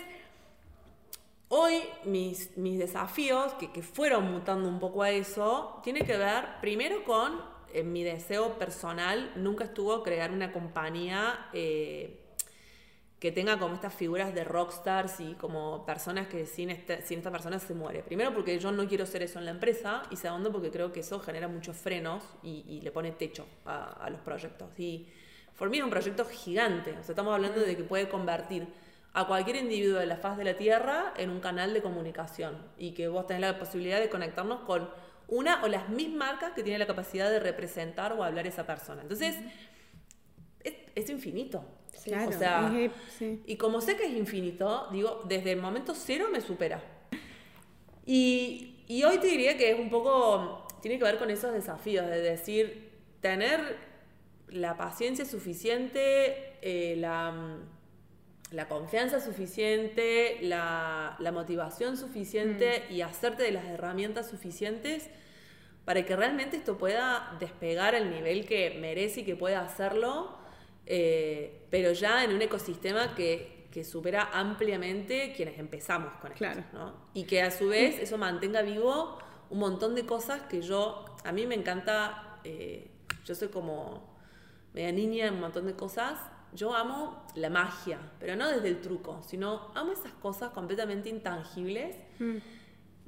[1.53, 6.45] Hoy mis, mis desafíos, que, que fueron mutando un poco a eso, tiene que ver
[6.61, 7.41] primero con
[7.73, 9.33] eh, mi deseo personal.
[9.35, 12.20] Nunca estuvo crear una compañía eh,
[13.21, 17.29] que tenga como estas figuras de rockstars y como personas que sin, este- sin esta
[17.29, 18.01] persona se muere.
[18.01, 21.01] Primero porque yo no quiero ser eso en la empresa y segundo porque creo que
[21.01, 24.67] eso genera muchos frenos y, le pone techo a, los proyectos.
[24.79, 25.07] Y
[25.55, 26.93] por mí es un proyecto gigante.
[26.93, 28.67] O sea, estamos hablando de que puede convertir
[29.13, 32.93] a cualquier individuo de la faz de la Tierra en un canal de comunicación y
[32.93, 34.89] que vos tenés la posibilidad de conectarnos con
[35.27, 39.03] una o las mismas marcas que tiene la capacidad de representar o hablar esa persona.
[39.03, 39.35] Entonces,
[40.63, 41.63] es, es infinito.
[42.03, 43.41] Claro, o sea, es- sí.
[43.45, 46.81] y como sé que es infinito, digo, desde el momento cero me supera.
[48.05, 52.05] Y, y hoy te diría que es un poco, tiene que ver con esos desafíos,
[52.07, 52.89] de decir,
[53.21, 53.77] tener
[54.47, 57.57] la paciencia suficiente, eh, la,
[58.51, 65.09] la confianza suficiente, la, la motivación suficiente y hacerte de las herramientas suficientes
[65.85, 70.37] para que realmente esto pueda despegar al nivel que merece y que pueda hacerlo,
[70.85, 76.39] eh, pero ya en un ecosistema que, que supera ampliamente quienes empezamos con esto.
[76.39, 76.63] Claro.
[76.73, 76.93] ¿no?
[77.13, 79.17] Y que a su vez eso mantenga vivo
[79.49, 82.89] un montón de cosas que yo, a mí me encanta, eh,
[83.25, 84.11] yo soy como
[84.73, 86.19] media niña en un montón de cosas.
[86.53, 91.95] Yo amo la magia, pero no desde el truco, sino amo esas cosas completamente intangibles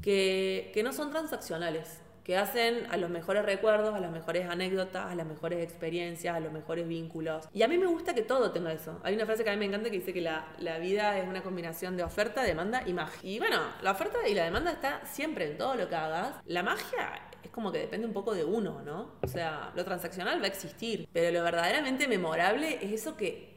[0.01, 5.11] que, que no son transaccionales, que hacen a los mejores recuerdos, a las mejores anécdotas,
[5.11, 7.47] a las mejores experiencias, a los mejores vínculos.
[7.53, 8.99] Y a mí me gusta que todo tenga eso.
[9.03, 11.27] Hay una frase que a mí me encanta que dice que la, la vida es
[11.27, 13.29] una combinación de oferta, demanda y magia.
[13.29, 16.35] Y bueno, la oferta y la demanda está siempre en todo lo que hagas.
[16.45, 19.15] La magia es como que depende un poco de uno, ¿no?
[19.21, 23.53] O sea, lo transaccional va a existir, pero lo verdaderamente memorable es eso que,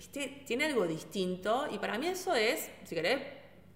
[0.47, 3.21] tiene algo distinto y para mí eso es, si querés,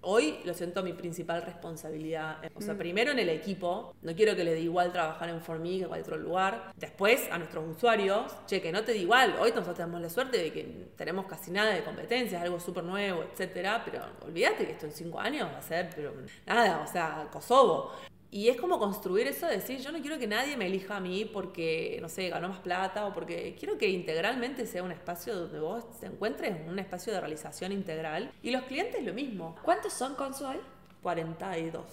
[0.03, 2.39] Hoy lo siento mi principal responsabilidad.
[2.55, 3.95] O sea, primero en el equipo.
[4.03, 6.73] No quiero que le dé igual trabajar en Formi que en cualquier otro lugar.
[6.77, 8.33] Después a nuestros usuarios.
[8.47, 9.37] Che, que no te dé igual.
[9.39, 13.23] Hoy nosotros tenemos la suerte de que tenemos casi nada de competencias, algo súper nuevo,
[13.23, 13.83] etcétera.
[13.85, 16.15] Pero olvídate que esto en cinco años va a ser, pero
[16.47, 17.93] nada, o sea, Kosovo.
[18.33, 21.01] Y es como construir eso de decir, yo no quiero que nadie me elija a
[21.01, 25.35] mí porque, no sé, ganó más plata o porque quiero que integralmente sea un espacio
[25.35, 28.31] donde vos te encuentres, un espacio de realización integral.
[28.43, 29.57] Y los clientes lo mismo.
[29.65, 30.61] ¿Cuántos son Consu hoy?
[31.03, 31.85] 42.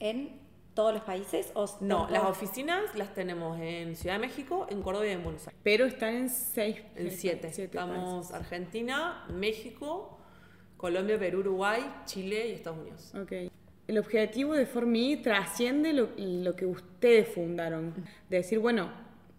[0.00, 0.38] ¿En
[0.74, 1.50] todos los países?
[1.54, 5.48] O No, las oficinas las tenemos en Ciudad de México, en Córdoba y en Buenos
[5.48, 5.58] Aires.
[5.62, 6.76] Pero están en seis.
[6.94, 7.50] En siete.
[7.52, 8.34] siete Estamos países.
[8.34, 10.18] Argentina, México,
[10.76, 13.14] Colombia, Perú, Uruguay, Chile y Estados Unidos.
[13.14, 13.50] Ok.
[13.88, 17.94] El objetivo de ForMe trasciende lo, lo que ustedes fundaron.
[18.28, 18.90] De decir, bueno,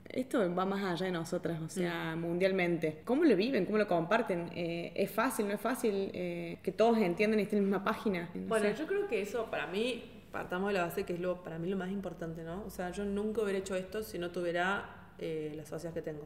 [0.09, 3.01] esto va más allá de nosotras, o sea, mundialmente.
[3.03, 3.65] ¿Cómo lo viven?
[3.65, 4.49] ¿Cómo lo comparten?
[4.55, 5.47] Eh, ¿Es fácil?
[5.49, 8.29] ¿No es fácil eh, que todos entiendan y estén en la misma página?
[8.33, 8.75] No Bueno, sé.
[8.75, 11.67] yo creo que eso para mí, partamos de la base que es lo, para mí
[11.67, 12.63] lo más importante, ¿no?
[12.65, 16.23] O sea, yo nunca hubiera hecho esto si no tuviera eh, las socias que tengo.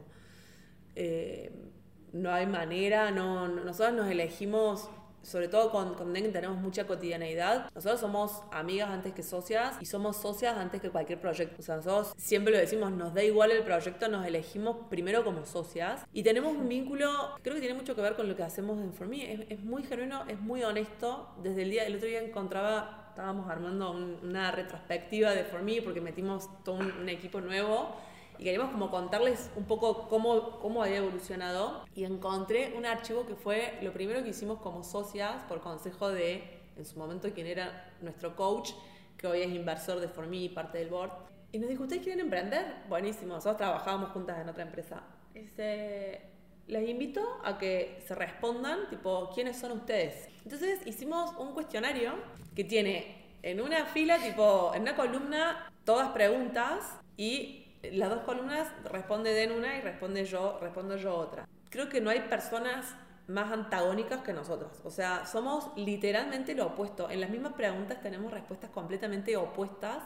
[2.14, 4.90] No hay manera, no- nosotros nos elegimos,
[5.22, 7.70] sobre todo con, con Den tenemos mucha cotidianeidad.
[7.76, 11.58] Nosotros somos amigas antes que socias y somos socias antes que cualquier proyecto.
[11.60, 15.46] O sea, nosotros siempre lo decimos, nos da igual el proyecto, nos elegimos primero como
[15.46, 17.10] socias y tenemos un vínculo,
[17.42, 19.32] creo que tiene mucho que ver con lo que hacemos en For Me.
[19.34, 21.30] Es, es muy genuino, es muy honesto.
[21.44, 25.82] Desde el día, el otro día encontraba, estábamos armando un- una retrospectiva de For Me
[25.82, 27.96] porque metimos todo un, un equipo nuevo.
[28.42, 33.36] Y queríamos como contarles un poco cómo, cómo había evolucionado y encontré un archivo que
[33.36, 37.94] fue lo primero que hicimos como socias por consejo de, en su momento, quien era
[38.02, 38.72] nuestro coach,
[39.16, 41.12] que hoy es inversor de Formi y parte del board.
[41.52, 42.78] Y nos dijo, ¿ustedes quieren emprender?
[42.90, 45.04] Buenísimo, nosotros trabajábamos juntas en otra empresa.
[45.36, 46.22] Dice,
[46.66, 50.30] les invito a que se respondan, tipo, ¿quiénes son ustedes?
[50.44, 52.16] Entonces hicimos un cuestionario
[52.56, 58.68] que tiene en una fila, tipo, en una columna, todas preguntas y las dos columnas
[58.86, 61.48] responde Den una y responde yo, respondo yo otra.
[61.70, 62.96] Creo que no hay personas
[63.28, 64.82] más antagónicas que nosotros.
[64.84, 67.10] O sea, somos literalmente lo opuesto.
[67.10, 70.04] En las mismas preguntas tenemos respuestas completamente opuestas.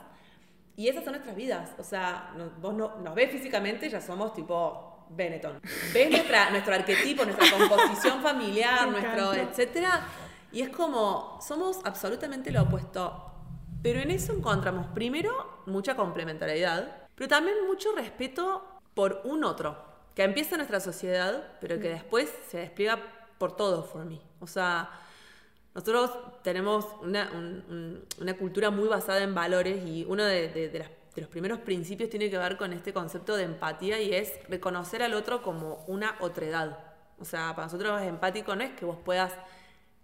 [0.77, 1.71] Y esas son nuestras vidas.
[1.77, 5.59] O sea, vos no, nos ves físicamente ya somos tipo Benetton.
[5.93, 10.01] Ves nuestra, nuestro arquetipo, nuestra composición familiar, nuestro etcétera.
[10.51, 13.31] Y es como, somos absolutamente lo opuesto.
[13.81, 18.63] Pero en eso encontramos, primero, mucha complementariedad, pero también mucho respeto
[18.93, 19.77] por un otro,
[20.13, 21.93] que empieza en nuestra sociedad, pero que mm.
[21.93, 22.99] después se despliega
[23.37, 24.21] por todo, for mí.
[24.39, 24.89] O sea,
[25.73, 26.11] nosotros
[26.41, 27.29] tenemos una,
[28.19, 32.37] una, cultura muy basada en valores y uno de, de, los primeros principios tiene que
[32.37, 36.79] ver con este concepto de empatía y es reconocer al otro como una otredad.
[37.19, 39.33] O sea, para nosotros empático no es que vos puedas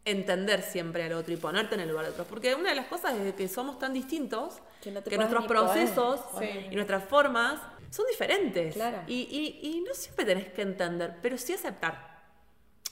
[0.05, 2.25] entender siempre al otro y ponerte en el lugar del otro.
[2.25, 6.21] Porque una de las cosas es que somos tan distintos que, nuestros procesos
[6.69, 8.75] y nuestras formas son diferentes.
[9.07, 12.21] Y, y, y, no siempre tenés que entender, pero sí aceptar.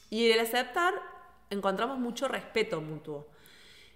[0.10, 0.94] Y el aceptar
[1.50, 3.28] encontramos mucho respeto mutuo.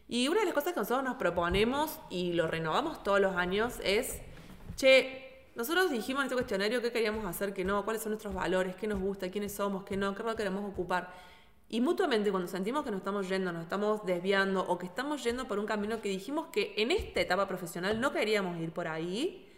[0.08, 3.76] Y una de las cosas que nosotros nos proponemos y lo renovamos todos los años
[3.84, 4.20] es,
[4.76, 8.76] che, nosotros dijimos en este cuestionario qué queríamos hacer, qué no, cuáles son nuestros valores,
[8.76, 11.14] qué nos gusta, quiénes somos, qué no, qué rol queremos ocupar.
[11.74, 15.48] Y mutuamente cuando sentimos que nos estamos yendo, nos estamos desviando o que estamos yendo
[15.48, 19.52] por un camino que dijimos que en esta etapa profesional no queríamos ir por ahí,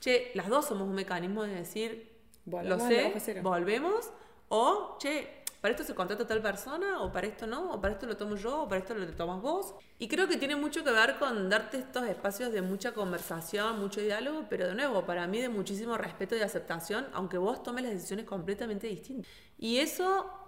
[0.00, 4.10] che, las dos somos un mecanismo de decir, lo sé, volvemos,
[4.48, 8.06] o che, para esto se contrata tal persona, o para esto no, o para esto
[8.06, 9.72] lo tomo yo, o para esto lo tomas vos.
[10.00, 14.00] Y creo que tiene mucho que ver con darte estos espacios de mucha conversación, mucho
[14.00, 17.92] diálogo, pero de nuevo, para mí de muchísimo respeto y aceptación, aunque vos tomes las
[17.92, 19.30] decisiones completamente distintas.
[19.56, 20.41] Y eso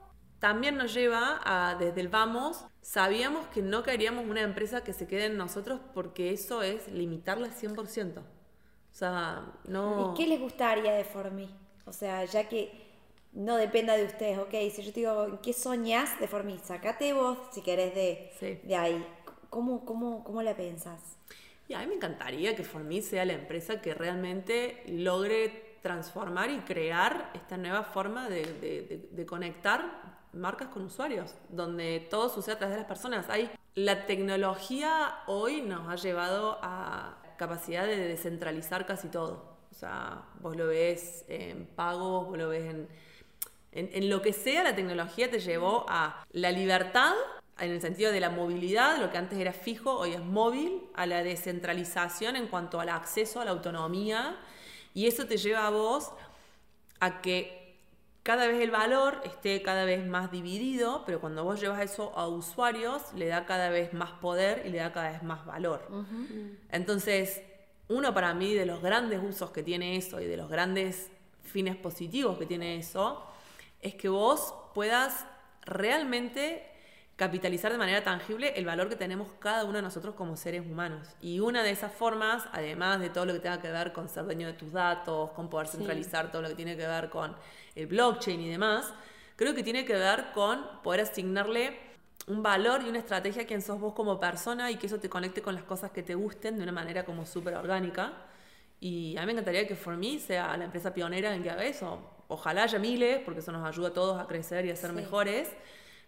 [0.44, 5.06] también nos lleva a, desde el vamos, sabíamos que no queríamos una empresa que se
[5.06, 8.18] quede en nosotros porque eso es limitarla 100%.
[8.18, 8.22] O
[8.92, 10.12] sea, no...
[10.12, 11.48] ¿Y qué les gustaría de Formi?
[11.86, 12.70] O sea, ya que
[13.32, 16.58] no dependa de ustedes, ok, si yo te digo, ¿qué soñás de Formi?
[16.58, 19.02] Sacate vos si querés de, de ahí.
[19.48, 21.00] ¿Cómo, cómo, ¿Cómo la pensás?
[21.68, 26.58] Y a mí me encantaría que Formi sea la empresa que realmente logre transformar y
[26.58, 30.03] crear esta nueva forma de, de, de conectar
[30.34, 33.28] marcas con usuarios, donde todo sucede a través de las personas.
[33.28, 39.54] Hay, la tecnología hoy nos ha llevado a capacidad de descentralizar casi todo.
[39.70, 42.88] O sea, vos lo ves en pagos, vos lo ves en,
[43.72, 47.12] en, lo que sea, la tecnología te llevó a la libertad
[47.58, 51.06] en el sentido de la movilidad, lo que antes era fijo, hoy es móvil, a
[51.06, 54.36] la descentralización en cuanto al acceso a la autonomía,
[54.92, 56.12] y eso te lleva a vos
[57.00, 57.63] a que
[58.24, 62.26] cada vez el valor esté cada vez más dividido, pero cuando vos llevas eso a
[62.26, 65.86] usuarios, le da cada vez más poder y le da cada vez más valor.
[66.72, 67.42] Entonces,
[67.88, 71.10] uno para mí de los grandes usos que tiene eso y de los grandes
[71.42, 73.22] fines positivos que tiene eso,
[73.82, 75.26] es que vos puedas
[75.66, 76.66] realmente
[77.16, 81.08] capitalizar de manera tangible el valor que tenemos cada uno de nosotros como seres humanos.
[81.20, 84.24] Y una de esas formas, además de todo lo que tenga que ver con ser
[84.24, 87.36] dueño de tus datos, con poder centralizar todo lo que tiene que ver con
[87.76, 88.92] el blockchain y demás,
[89.36, 91.78] creo que tiene que ver con poder asignarle
[92.26, 95.08] un valor y una estrategia a quien sos vos como persona y que eso te
[95.08, 98.12] conecte con las cosas que te gusten de una manera como súper orgánica.
[98.80, 101.64] Y a mí me encantaría que For Me sea la empresa pionera en que haga
[101.64, 102.10] eso.
[102.28, 105.48] Ojalá haya miles, porque eso nos ayuda a todos a crecer y a ser mejores.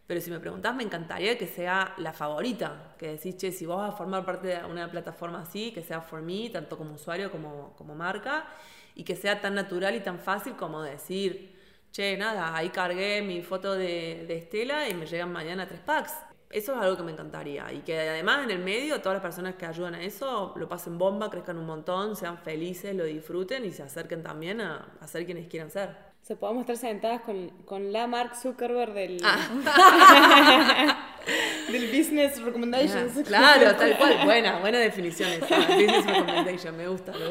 [0.07, 2.95] Pero si me preguntás, me encantaría que sea la favorita.
[2.97, 6.01] Que decís, che, si vos vas a formar parte de una plataforma así, que sea
[6.01, 8.47] For Me, tanto como usuario como, como marca,
[8.95, 11.57] y que sea tan natural y tan fácil como decir,
[11.91, 16.15] che, nada, ahí cargué mi foto de, Estela y me llegan mañana tres packs.
[16.51, 17.73] Eso es algo que me encantaría.
[17.73, 20.99] Y que además en el medio, todas las personas que ayudan a eso lo pasen
[20.99, 25.27] bomba, crezcan un montón, sean felices, lo disfruten y se acerquen también a, a ser
[25.27, 26.06] quienes quieran ser.
[26.27, 29.21] Se podemos estar sentadas con, con la Mark Zuckerberg del.
[29.23, 31.07] Ah.
[31.71, 33.13] del Business Recommendations.
[33.25, 34.19] claro, tal cual.
[34.25, 35.57] Buena, buena definición esa.
[35.57, 37.13] Business Recommendation, me gusta.
[37.13, 37.31] Lo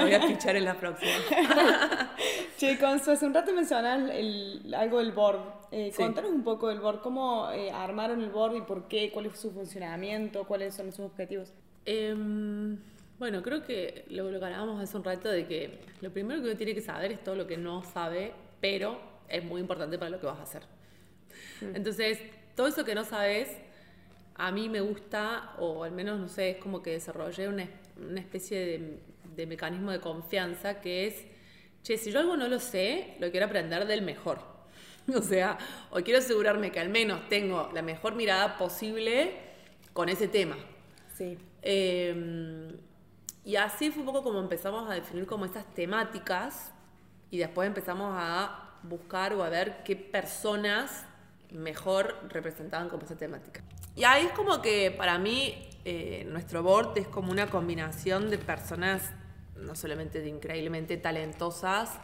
[0.00, 1.12] voy a, fichar en la próxima.
[2.58, 5.38] che, Consu, hace un rato mencionas el, algo del board.
[5.70, 7.02] Eh, Contanos un poco del board.
[7.02, 9.12] ¿Cómo eh, armaron el board y por qué?
[9.12, 10.42] ¿Cuál es su funcionamiento?
[10.48, 11.52] ¿Cuáles son sus objetivos?
[11.84, 12.76] Em,
[13.18, 16.48] Bueno, creo que lo, lo que hablábamos hace un rato de que lo primero que
[16.48, 20.10] uno tiene que saber es todo lo que no sabe, pero es muy importante para
[20.10, 20.62] lo que vas a hacer.
[21.60, 22.18] Entonces,
[22.54, 23.48] todo eso que no sabes,
[24.34, 28.20] a mí me gusta, o al menos, no sé, es como que desarrollé una, una
[28.20, 29.00] especie de,
[29.34, 31.24] de mecanismo de confianza que es,
[31.82, 34.56] che, si yo algo no lo sé, lo quiero aprender del mejor.
[35.14, 35.56] O sea,
[35.92, 39.34] o quiero asegurarme que al menos tengo la mejor mirada posible
[39.92, 40.56] con ese tema.
[41.16, 41.38] Sí.
[41.62, 42.72] Eh,
[43.46, 46.72] y así fue un poco como empezamos a definir como estas temáticas
[47.30, 51.06] y después empezamos a buscar o a ver qué personas
[51.52, 53.62] mejor representaban como esa temática.
[53.94, 58.38] Y ahí es como que para mí eh, nuestro board es como una combinación de
[58.38, 59.12] personas
[59.54, 62.00] no solamente increíblemente talentosas,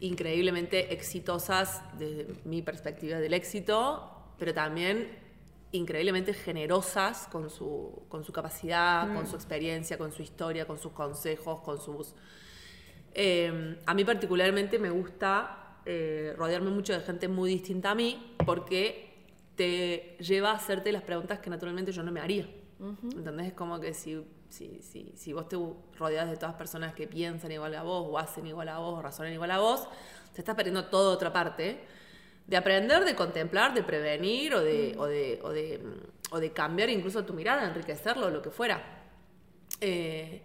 [0.00, 5.25] increíblemente exitosas desde mi perspectiva del éxito, pero también
[5.72, 10.92] increíblemente generosas con su, con su capacidad, con su experiencia, con su historia, con sus
[10.92, 12.14] consejos, con sus...
[13.14, 18.34] Eh, a mí particularmente me gusta eh, rodearme mucho de gente muy distinta a mí
[18.44, 22.48] porque te lleva a hacerte las preguntas que naturalmente yo no me haría.
[22.78, 23.48] ¿Entendés?
[23.48, 25.56] Es como que si, si, si, si vos te
[25.98, 29.02] rodeas de todas personas que piensan igual a vos, o hacen igual a vos, o
[29.02, 29.88] razonan igual a vos,
[30.34, 31.80] te estás perdiendo toda otra parte
[32.46, 35.80] de aprender, de contemplar, de prevenir o de, o de, o de,
[36.30, 38.82] o de cambiar incluso tu mirada, enriquecerlo, lo que fuera.
[39.80, 40.42] Eh,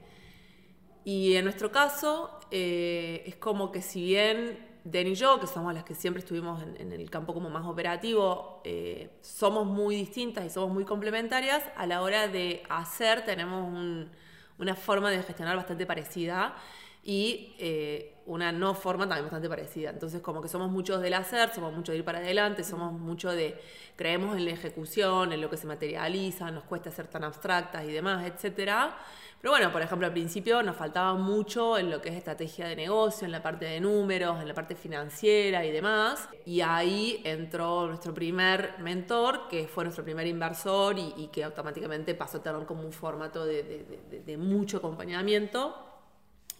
[1.03, 5.73] y en nuestro caso, eh, es como que si bien Den y yo, que somos
[5.75, 10.43] las que siempre estuvimos en, en el campo como más operativo, eh, somos muy distintas
[10.45, 14.09] y somos muy complementarias, a la hora de hacer tenemos un-
[14.57, 16.55] una forma de gestionar bastante parecida
[17.03, 19.89] y eh, una no forma también bastante parecida.
[19.89, 23.31] Entonces, como que somos muchos del hacer, somos muchos de ir para adelante, somos mucho
[23.31, 23.59] de
[23.95, 27.91] creemos en la ejecución, en lo que se materializa, nos cuesta ser tan abstractas y
[27.91, 28.97] demás, etcétera.
[29.41, 32.75] Pero bueno, por ejemplo, al principio nos faltaba mucho en lo que es estrategia de
[32.75, 36.29] negocio, en la parte de números, en la parte financiera y demás.
[36.45, 42.13] Y ahí entró nuestro primer mentor, que fue nuestro primer inversor y, y que automáticamente
[42.13, 45.75] pasó a tener como un formato de, de- de- de mucho acompañamiento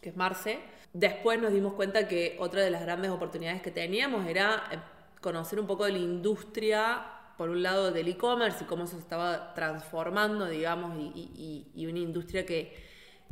[0.01, 0.59] que es Marce.
[0.93, 4.77] Después nos dimos cuenta que otra de las grandes oportunidades que teníamos era eh,
[5.21, 7.05] conocer un poco de la industria,
[7.37, 12.45] por un lado del e-commerce y cómo se estaba transformando, digamos, y, y- una industria
[12.45, 12.75] que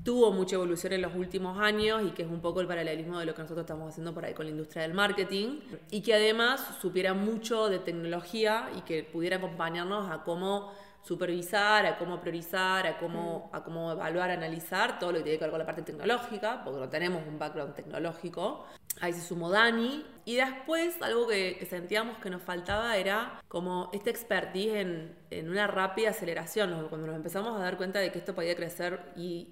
[0.03, 3.25] tuvo mucha evolución en los últimos años y que es un poco el paralelismo de
[3.25, 5.59] lo que nosotros estamos haciendo por ahí con la industria del marketing
[5.91, 11.97] y que además supiera mucho de tecnología y que pudiera acompañarnos a cómo supervisar, a
[11.97, 15.59] cómo priorizar, a cómo, a cómo evaluar, analizar todo lo que tiene que ver con
[15.59, 18.65] la parte tecnológica, porque no tenemos un background tecnológico.
[19.01, 20.05] Ahí se sumó Dani.
[20.25, 25.49] Y después, algo que, que sentíamos que nos faltaba era como esta expertise en, en
[25.49, 26.87] una rápida aceleración.
[26.89, 29.49] Cuando nos empezamos a dar cuenta de que esto podía crecer y,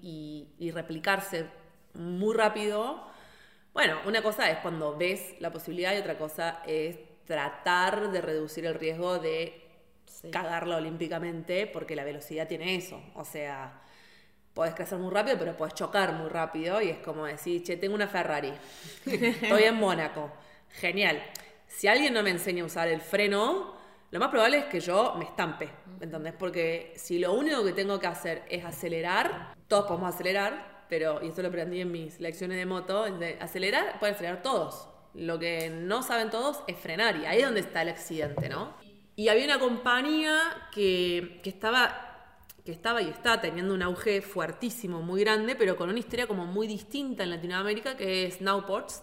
[0.58, 1.46] y- y replicarse
[1.94, 3.06] muy rápido.
[3.72, 8.66] Bueno, una cosa es cuando ves la posibilidad y otra cosa es tratar de reducir
[8.66, 9.67] el riesgo de
[10.30, 13.00] cagarla olímpicamente, porque la velocidad tiene eso.
[13.14, 13.80] O sea,
[14.54, 17.94] podés crecer muy rápido, pero podés chocar muy rápido y es como decir, che, tengo
[17.94, 18.52] una Ferrari,
[19.06, 20.32] estoy en Mónaco,
[20.70, 21.22] genial.
[21.66, 23.74] Si alguien no me enseña a usar el freno,
[24.10, 25.68] lo más probable es que yo me estampe,
[26.00, 26.32] ¿entendés?
[26.32, 31.28] Porque si lo único que tengo que hacer es acelerar, todos podemos acelerar, pero, y
[31.28, 34.88] esto lo aprendí en mis lecciones de moto, es de acelerar, pueden acelerar todos.
[35.14, 38.74] Lo que no saben todos es frenar, y ahí es donde está el accidente, ¿no?
[39.18, 40.38] Y había una compañía
[40.70, 42.04] que, que estaba
[42.64, 46.46] que estaba y está teniendo un auge fuertísimo, muy grande, pero con una historia como
[46.46, 49.02] muy distinta en Latinoamérica, que es Nowports.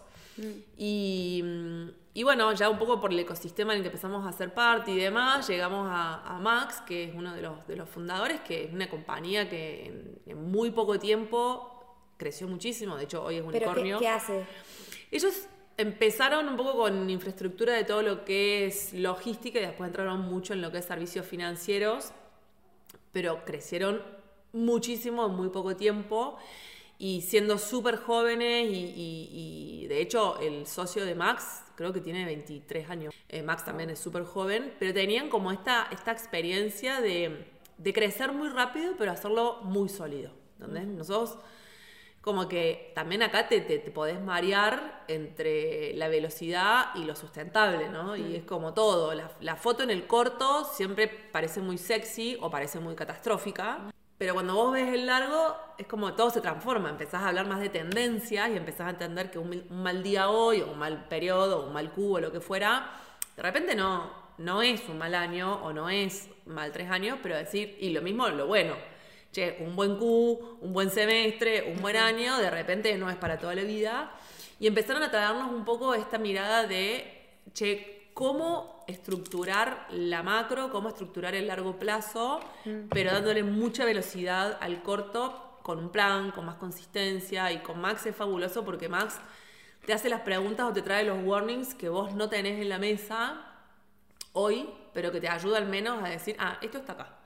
[0.78, 4.30] Y, mm, y bueno, ya un poco por el ecosistema en el que empezamos a
[4.30, 7.90] hacer parte y demás, llegamos a, a Max, que es uno de los, de los
[7.90, 13.22] fundadores, que es una compañía que en, en muy poco tiempo creció muchísimo, de hecho
[13.22, 14.00] hoy es ¿Pero qué, unicornio.
[14.00, 14.46] qué hace?
[15.12, 15.48] Ellos
[15.78, 20.54] empezaron un poco con infraestructura de todo lo que es logística y después entraron mucho
[20.54, 22.12] en lo que es servicios financieros,
[23.12, 24.02] pero crecieron
[24.54, 26.38] muchísimo en muy poco tiempo
[26.98, 32.90] y siendo súper jóvenes y, de hecho el socio de Max creo que tiene 23
[32.90, 33.14] años.
[33.28, 37.48] Eh, Max también es súper joven, pero tenían como esta, esta experiencia de,
[37.78, 40.32] de crecer muy rápido pero hacerlo muy sólido.
[40.58, 40.88] ¿entendés?
[40.88, 41.38] Nosotros
[42.26, 47.88] como que también acá te, te, te podés marear entre la velocidad y lo sustentable,
[47.90, 48.16] ¿no?
[48.16, 52.50] Y es como todo, la, la foto en el corto siempre parece muy sexy o
[52.50, 57.22] parece muy catastrófica, pero cuando vos ves el largo es como todo se transforma, empezás
[57.22, 60.62] a hablar más de tendencias y empezás a entender que un, un mal día hoy
[60.62, 62.90] o un mal periodo o un mal cubo o lo que fuera,
[63.36, 64.10] de repente no,
[64.40, 68.02] no es un mal año o no es mal tres años, pero decir, y lo
[68.02, 68.95] mismo lo bueno
[69.36, 73.38] che, un buen Q, un buen semestre, un buen año, de repente no es para
[73.38, 74.12] toda la vida.
[74.62, 80.88] Y empezaron a traernos un poco esta mirada de, che, cómo estructurar la macro, cómo
[80.88, 82.40] estructurar el largo plazo,
[82.90, 87.52] pero dándole mucha velocidad al corto con un plan, con más consistencia.
[87.52, 89.20] Y con Max es fabuloso porque Max
[89.86, 92.80] te hace las preguntas o te trae los warnings que vos no tenés en la
[92.80, 93.42] mesa
[94.32, 97.25] hoy, pero que te ayuda al menos a decir, ah, esto está acá.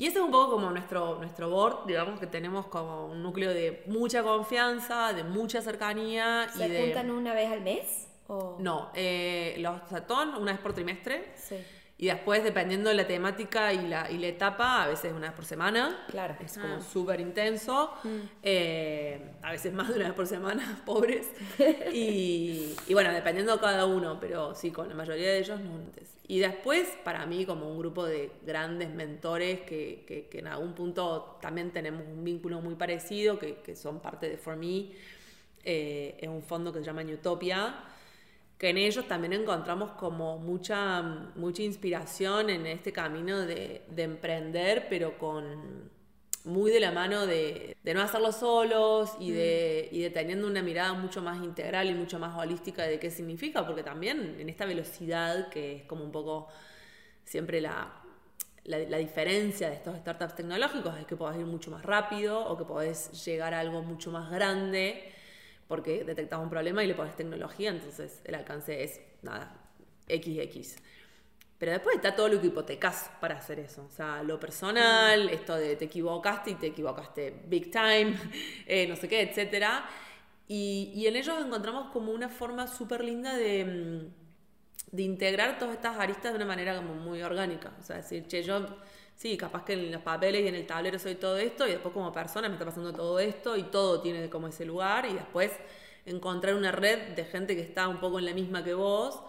[0.00, 3.52] Y ese es un poco como nuestro, nuestro board, digamos que tenemos como un núcleo
[3.52, 6.48] de mucha confianza, de mucha cercanía.
[6.48, 6.80] ¿Se y de...
[6.84, 8.08] juntan una vez al mes?
[8.26, 8.56] O...
[8.58, 11.34] No, eh, los satón una vez por trimestre.
[11.36, 11.56] Sí.
[11.98, 15.32] Y después, dependiendo de la temática y la, y la etapa, a veces una vez
[15.36, 16.06] por semana.
[16.08, 16.34] Claro.
[16.40, 17.92] Es como súper intenso.
[18.42, 21.26] Eh, a veces más de una vez por semana, pobres.
[21.92, 25.74] Y, y bueno, dependiendo de cada uno, pero sí, con la mayoría de ellos no
[25.74, 26.19] antes.
[26.30, 31.38] Y después, para mí, como un grupo de grandes mentores que, que, en algún punto
[31.42, 34.92] también tenemos un vínculo muy parecido, que, son parte de For Me,
[35.64, 37.82] eh, es un fondo que se llama Utopia
[38.56, 41.02] que en ellos también encontramos como mucha,
[41.34, 45.90] mucha inspiración en este camino de emprender, pero con
[46.44, 50.62] muy de la mano de, de no hacerlo solos y de, y de teniendo una
[50.62, 54.64] mirada mucho más integral y mucho más holística de qué significa, porque también en esta
[54.64, 56.48] velocidad, que es como un poco
[57.24, 57.92] siempre la,
[58.64, 62.56] la, la, diferencia de estos startups tecnológicos es que podés ir mucho más rápido o
[62.56, 65.12] que podés llegar a algo mucho más grande
[65.70, 69.54] porque detectas un problema y le pones tecnología, entonces el alcance es nada,
[70.08, 70.76] XX.
[71.60, 73.84] Pero después está todo lo que hipotecas para hacer eso.
[73.84, 78.14] O sea, lo personal, esto de te equivocaste y te equivocaste big time,
[78.66, 79.66] eh, no sé qué, etc.
[80.48, 84.08] Y, y, en ellos encontramos como una forma súper linda de,
[84.90, 87.72] de integrar todas estas aristas de una manera como muy orgánica.
[87.78, 88.66] O sea, decir, che, yo
[89.14, 91.92] sí, capaz que en los papeles y en el tablero soy todo esto y después
[91.92, 95.52] como persona me está pasando todo esto y todo tiene como ese lugar y después
[96.06, 99.22] encontrar una red de gente que está un poco en la misma que vos,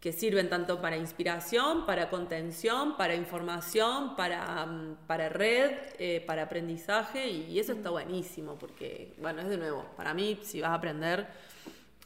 [0.00, 4.66] que sirven tanto para inspiración, para contención, para información, para,
[5.06, 10.14] para red, eh, para aprendizaje y, eso está buenísimo porque, bueno, es de nuevo, para
[10.14, 11.28] mí si vas a aprender,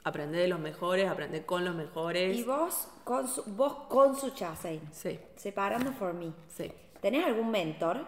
[0.02, 2.36] aprende de los mejores, aprende con los mejores.
[2.36, 4.80] Y vos con su, vos con su Chassein.
[4.92, 5.18] Sí.
[5.36, 6.32] Separando for me.
[6.48, 6.72] Sí.
[7.00, 8.04] ¿Tenés algún mentor?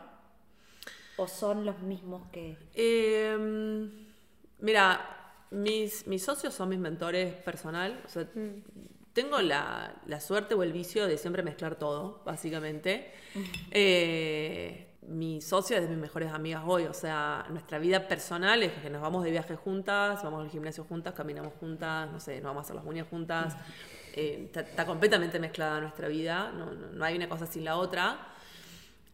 [1.16, 2.59] ¿O son los mismos que.?
[2.74, 3.89] Eh,
[4.59, 8.03] mira, mis, mis socios son mis mentores personal.
[8.05, 8.95] O sea, mm.
[9.17, 13.14] Tengo la, la, suerte o el vicio de siempre mezclar todo, básicamente.
[13.71, 16.85] eh, mi socio es de mis mejores amigas hoy.
[16.85, 20.85] O sea, nuestra vida personal es que nos vamos de viaje juntas, vamos al gimnasio
[20.85, 23.57] juntas, caminamos juntas, no sé, nos vamos a hacer las uñas juntas.
[24.12, 27.79] Eh, está, está, completamente mezclada nuestra vida, no, no, no hay una cosa sin la
[27.79, 28.19] otra.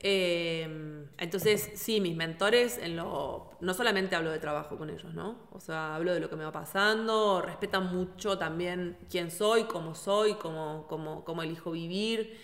[0.05, 5.36] Eh, entonces, sí, mis mentores, en lo, no solamente hablo de trabajo con ellos, ¿no?
[5.53, 9.94] O sea, hablo de lo que me va pasando, respetan mucho también quién soy, cómo
[9.94, 12.36] soy, cómo, cómo, cómo elijo vivir,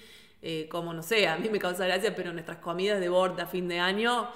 [0.42, 3.46] eh, cómo, no sé, a mí me causa gracia, pero nuestras comidas de board a
[3.46, 4.28] fin de año,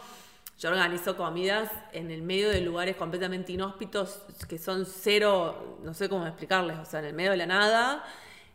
[0.59, 6.09] yo organizo comidas en el medio de lugares completamente inhóspitos, que son cero, no sé
[6.09, 8.05] cómo explicarles, o sea, en el medio de la nada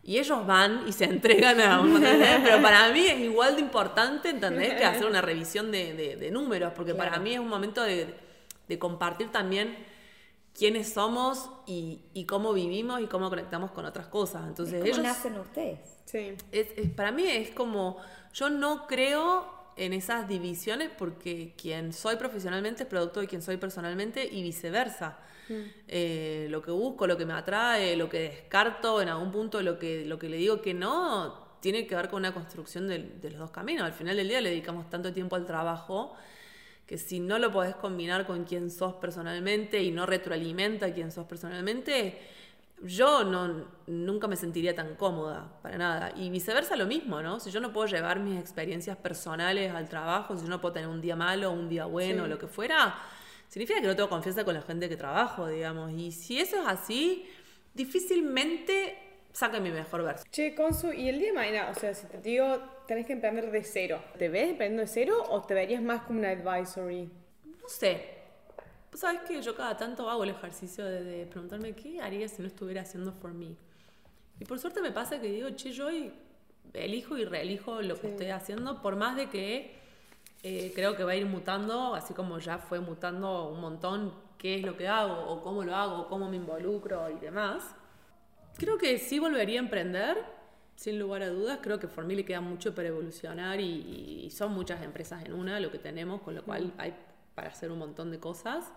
[0.08, 4.30] y ellos van y se entregan a un Pero para mí es igual de importante,
[4.30, 4.74] ¿entendés?
[4.76, 7.12] Que hacer una revisión de, de, de números, porque claro.
[7.12, 8.16] para mí es un momento de,
[8.70, 9.78] de, compartir también
[10.58, 14.48] quiénes somos y, y, cómo vivimos y cómo conectamos con otras cosas.
[14.48, 15.80] Entonces, ¿Cómo ellos, nacen ustedes?
[16.06, 16.36] Sí.
[16.54, 17.98] Es, es, para mí es como,
[18.34, 23.58] yo no creo en esas divisiones porque quien soy profesionalmente es producto de quien soy
[23.58, 25.18] personalmente y viceversa.
[25.88, 29.80] Eh, lo que busco, lo que me atrae, lo que descarto, en algún punto lo
[29.80, 33.30] que, lo que le digo que no, tiene que ver con una construcción de, de,
[33.32, 33.84] los dos caminos.
[33.84, 36.16] Al final del día le dedicamos tanto tiempo al trabajo
[36.86, 41.12] que si no lo podés combinar con quien sos personalmente y no retroalimenta a quien
[41.12, 42.18] sos personalmente,
[42.84, 46.14] yo no, nunca me sentiría tan cómoda, para nada.
[46.16, 47.40] Y viceversa lo mismo, ¿no?
[47.40, 50.88] Si yo no puedo llevar mis experiencias personales al trabajo, si yo no puedo tener
[50.88, 52.30] un día malo, un día bueno, sí.
[52.30, 52.96] lo que fuera,
[53.48, 55.92] significa que no tengo confianza con la gente que trabajo, digamos.
[55.92, 57.26] Y si eso es así,
[57.74, 58.98] difícilmente
[59.32, 60.28] saque mi mejor versión.
[60.32, 63.52] Che, Consu, y el día de mañana, o sea, si te digo, tenés que emprender
[63.52, 67.10] de cero, ¿te ves emprendiendo de cero o te verías más como una advisory?
[67.46, 68.18] No sé.
[68.92, 72.42] Vos sabés que yo cada tanto hago el ejercicio de, de, preguntarme qué haría si
[72.42, 73.56] no estuviera haciendo for me.
[74.40, 75.90] Y por suerte me pasa que digo, che, yo
[76.74, 78.08] elijo y reelijo lo que sí.
[78.08, 79.77] estoy haciendo, por más de que
[80.48, 84.56] eh, creo que va a ir mutando, así como ya fue mutando un montón qué
[84.56, 87.76] es lo que hago, o cómo lo hago, cómo me involucro y demás.
[88.58, 90.18] Creo que sí volvería a emprender,
[90.76, 91.60] sin lugar a dudas.
[91.62, 95.34] Creo que For Me le queda mucho para evolucionar y, y son muchas empresas en
[95.34, 96.94] una lo que tenemos, con lo cual hay
[97.38, 98.72] para hacer un montón de cosas.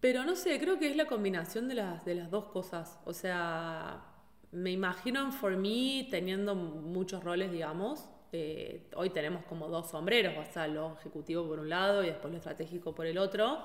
[0.00, 2.98] Pero no sé, creo que es la combinación de las, de las dos cosas.
[3.04, 4.02] O sea,
[4.50, 8.08] me imagino en For Me teniendo muchos roles, digamos.
[8.32, 12.30] Eh, hoy tenemos como dos sombreros, o sea, lo ejecutivo por un lado y después
[12.30, 13.58] lo estratégico por el otro.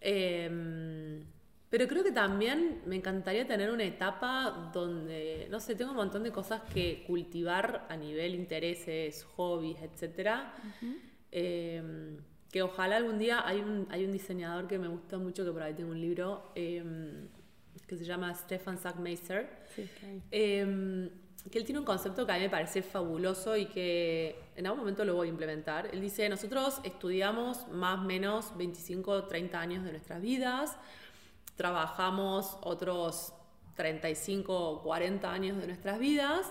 [0.00, 1.24] Em,
[1.70, 6.22] pero creo que también me encantaría tener una etapa donde, no sé, tengo un montón
[6.22, 10.42] de cosas que cultivar a nivel intereses, hobbies, etc.
[11.32, 12.18] Em,
[12.52, 15.62] que ojalá algún día hay un, hay un diseñador que me gusta mucho, que por
[15.62, 17.26] ahí tengo un libro, em,
[17.88, 19.64] que se llama Stefan Sackmeister.
[19.74, 19.88] Sí,
[21.50, 24.80] que él tiene un concepto que a mí me parece fabuloso y que en algún
[24.80, 25.88] momento lo voy a implementar.
[25.92, 30.76] Él dice, nosotros estudiamos más o menos 25 30 años de nuestras vidas,
[31.56, 33.34] trabajamos otros
[33.76, 36.50] 35 o 40 años de nuestras vidas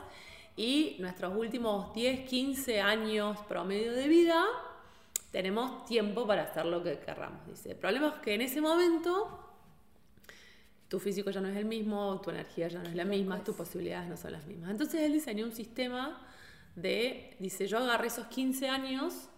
[0.56, 4.46] y nuestros últimos 10, 15 años promedio de vida
[5.32, 7.48] tenemos tiempo para hacer lo que querramos.
[7.48, 9.43] Dice, el problema es que en ese momento
[10.88, 13.56] tu físico ya no es el mismo, tu energía ya no es la misma, tus
[13.56, 14.72] posibilidades no son las mismas.
[14.72, 16.22] Entonces él diseñó un sistema
[16.76, 19.30] de, dice, yo agarré esos 15 años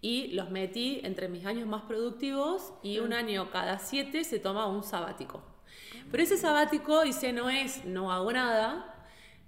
[0.00, 4.66] y los metí entre mis años más productivos y un año cada 7 se toma
[4.66, 5.42] un sabático.
[6.10, 8.91] Pero ese sabático, dice, no es no hago nada,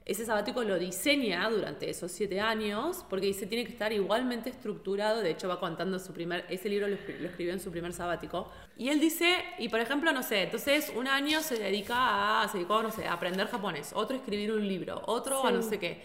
[0.06, 5.22] ese sabático lo diseña durante esos siete años porque dice tiene que estar igualmente estructurado.
[5.22, 6.44] De hecho, va contando su primer.
[6.50, 8.50] Ese libro lo, escribió en su primer sabático.
[8.76, 12.58] Y él dice, y por ejemplo, no sé, entonces un año se dedica a, se
[12.58, 15.78] dedicó, no sé, a aprender japonés, otro a escribir un libro, otro a no sé
[15.78, 16.02] qué.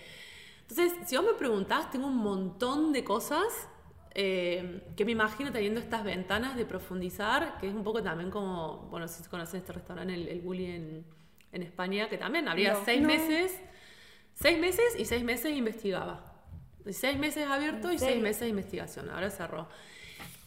[0.62, 3.68] Entonces, si vos me preguntás, tengo un montón de cosas
[4.16, 8.88] eh, que me imagino teniendo estas ventanas de profundizar, que es un poco también como,
[8.92, 11.06] bueno, si conocen este restaurante, el, el Bully en,
[11.52, 13.60] en España, que también habría seis meses
[14.42, 16.24] Seis meses y seis meses investigaba.
[16.92, 19.10] Seis meses abierto y seis meses de investigación.
[19.10, 19.68] Ahora cerró.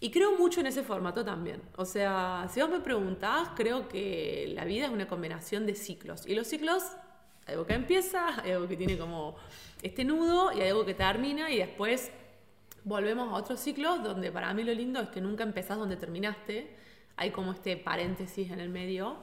[0.00, 1.60] Y creo mucho en ese formato también.
[1.76, 6.26] O sea, si vos me preguntás, creo que la vida es una combinación de ciclos.
[6.26, 6.82] Y los ciclos,
[7.46, 9.36] hay algo que empieza, hay algo que tiene como
[9.82, 12.10] este nudo y hay algo que termina y después
[12.84, 16.74] volvemos a otros ciclos donde para mí lo lindo es que nunca empezás donde terminaste.
[17.16, 19.18] Hay como este paréntesis en el medio.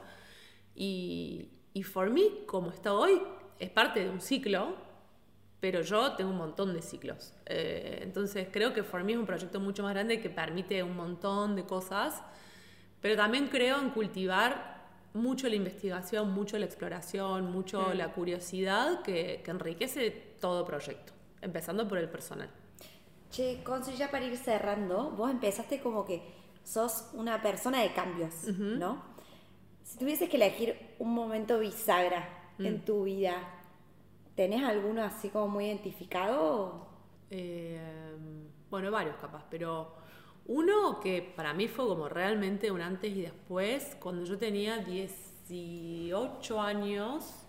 [0.76, 3.20] Y, y for me, como está hoy,
[3.60, 4.74] es parte de un ciclo,
[5.60, 7.34] pero yo tengo un montón de ciclos.
[7.46, 10.96] Eh, entonces creo que For Me es un proyecto mucho más grande que permite un
[10.96, 12.22] montón de cosas,
[13.02, 14.80] pero también creo en cultivar
[15.12, 21.98] mucho la investigación, mucho la exploración, mucho la curiosidad que, enriquece todo proyecto, empezando por
[21.98, 22.48] el personal.
[23.30, 26.22] Che, Consu, ya para ir cerrando, vos empezaste como que
[26.64, 29.02] sos una persona de cambios, ¿no?
[29.84, 32.84] Si tuvieses que elegir un momento bisagra en mm.
[32.84, 33.36] tu vida,
[34.34, 36.86] ¿tenés alguno así como muy identificado?
[37.30, 37.78] Eh,
[38.70, 39.94] bueno, varios capaz, pero
[40.46, 46.60] uno que para mí fue como realmente un antes y después, cuando yo tenía 18
[46.60, 47.46] años,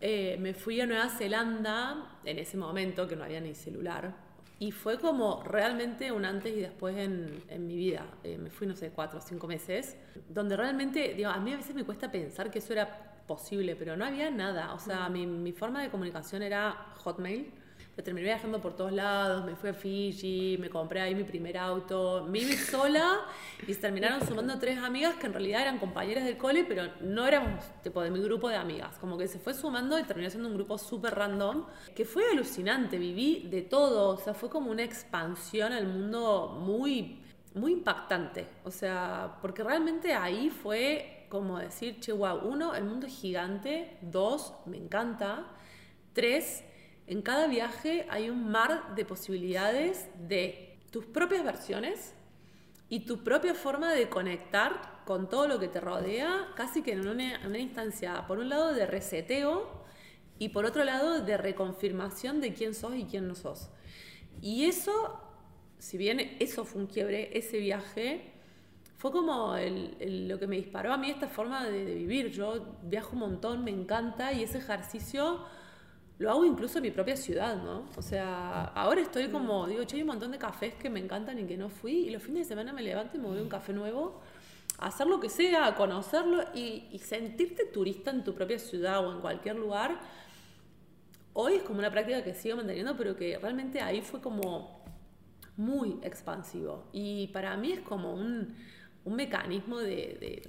[0.00, 4.14] eh, me fui a Nueva Zelanda, en ese momento que no había ni celular,
[4.60, 8.04] y fue como realmente un antes y después en, en mi vida.
[8.24, 9.96] Eh, me fui, no sé, cuatro o cinco meses,
[10.28, 13.96] donde realmente, digo, a mí a veces me cuesta pensar que eso era posible, pero
[13.96, 14.74] no había nada.
[14.74, 16.72] O sea, mi, mi forma de comunicación era
[17.04, 17.52] Hotmail.
[17.96, 21.58] Me terminé viajando por todos lados, me fui a Fiji, me compré ahí mi primer
[21.58, 23.26] auto, me iba sola
[23.66, 27.26] y se terminaron sumando tres amigas que en realidad eran compañeras del cole, pero no
[27.26, 28.96] éramos tipo de mi grupo de amigas.
[29.00, 31.66] Como que se fue sumando y terminó siendo un grupo súper random,
[31.96, 37.20] que fue alucinante, viví de todo, o sea, fue como una expansión al mundo muy,
[37.54, 38.46] muy impactante.
[38.62, 43.98] O sea, porque realmente ahí fue como decir, che, wow, uno, el mundo es gigante,
[44.00, 45.46] dos, me encanta,
[46.12, 46.64] tres,
[47.06, 52.14] en cada viaje hay un mar de posibilidades de tus propias versiones
[52.88, 57.06] y tu propia forma de conectar con todo lo que te rodea, casi que en
[57.06, 59.84] una, una instancia, por un lado, de reseteo
[60.38, 63.70] y por otro lado, de reconfirmación de quién sos y quién no sos.
[64.40, 65.20] Y eso,
[65.78, 68.32] si bien eso fue un quiebre, ese viaje,
[68.98, 72.32] fue como lo que me disparó a mí esta forma de, vivir.
[72.32, 75.44] Yo viajo un montón, me encanta y ese ejercicio
[76.18, 77.84] lo hago incluso en mi propia ciudad, ¿no?
[77.96, 81.38] O sea, ahora estoy como, digo, che, hay un montón de cafés que me encantan
[81.38, 83.42] y que no fui y los fines de semana me levanto y me voy a
[83.42, 84.20] un café nuevo
[84.78, 89.06] a hacer lo que sea, a conocerlo y, y sentirte turista en tu propia ciudad
[89.06, 90.00] o en cualquier lugar.
[91.34, 94.82] Hoy es como una práctica que sigo manteniendo, pero que realmente ahí fue como
[95.56, 96.88] muy expansivo.
[96.92, 98.56] Y para mí es como un
[99.08, 100.46] un mecanismo de,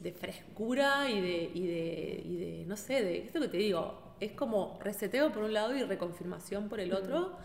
[0.00, 4.14] de, frescura y de, y de, y de, no sé, de esto que te digo,
[4.20, 7.36] Es como reseteo por un lado y reconfirmación por el otro,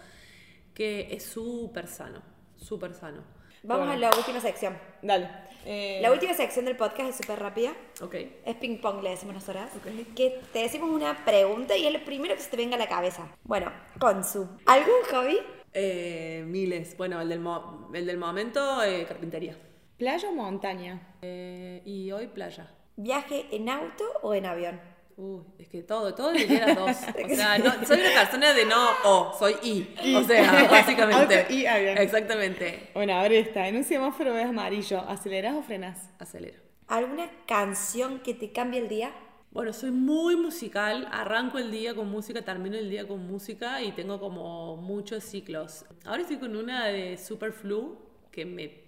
[0.73, 2.22] que es súper sano,
[2.57, 3.23] súper sano.
[3.64, 4.06] Vamos Bueno.
[4.07, 4.78] a la última sección.
[5.02, 5.30] Dale.
[5.65, 7.73] Eh, La última sección del podcast es súper rápida.
[8.02, 8.15] Ok.
[8.45, 9.69] Es ping pong, le decimos nosotras.
[9.76, 10.15] Ok.
[10.15, 12.88] Que te decimos una pregunta y es lo primero que se te venga a la
[12.88, 13.30] cabeza.
[13.44, 15.38] Bueno, Consu, ¿algún hobby?
[15.73, 16.98] Eh, miles.
[16.98, 19.56] Bueno, el del, mo- el del momento, eh, carpintería.
[20.02, 20.99] ¿Playa o montaña?
[21.22, 22.65] Eh, y hoy playa.
[22.95, 24.82] ¿Viaje en auto o en avión?
[25.15, 26.98] Uy, es que todo, todo diría las dos.
[27.32, 30.15] O sea, no, soy una persona de no o, soy y.
[30.15, 31.41] O sea, básicamente.
[31.41, 31.99] Auto y avión.
[31.99, 32.90] Exactamente.
[32.95, 33.68] Bueno, ahora está.
[33.68, 35.02] En un semáforo ves amarillo.
[35.02, 36.10] ¿Aceleras o frenas?
[36.18, 36.57] Acelero.
[36.88, 39.11] ¿Alguna canción que te cambie el día?
[39.52, 43.91] Bueno, soy muy musical, arranco el día con música, termino el día con música y
[43.91, 45.86] tengo como muchos ciclos.
[46.06, 47.99] Ahora estoy con una de Superflu
[48.32, 48.80] que me,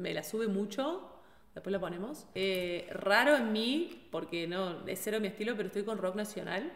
[0.00, 1.12] me la sube mucho,
[1.54, 2.26] después la ponemos.
[2.34, 6.72] Eh, raro en mí, porque no es cero mi estilo, pero estoy con rock nacional,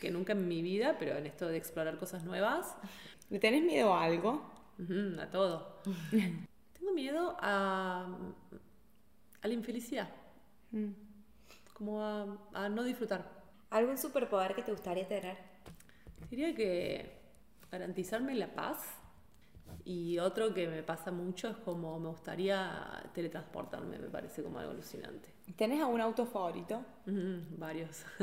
[0.00, 2.76] que nunca en mi vida, pero en esto de explorar cosas nuevas,
[3.30, 4.42] ¿Le tenés miedo a algo?
[5.20, 5.80] A todo.
[6.10, 8.08] tengo miedo a,
[9.40, 10.08] a la infelicidad,
[11.72, 13.24] como a, a no disfrutar.
[13.70, 15.38] ¿Algún superpoder que te gustaría tener?
[16.28, 17.20] Diría que
[17.70, 18.99] garantizarme la paz
[19.90, 24.70] y otro que me pasa mucho es como me gustaría teletransportarme, me parece como algo
[24.70, 25.28] alucinante.
[25.56, 26.80] ¿Tenés algún auto favorito?
[27.08, 28.04] Ujú, varios.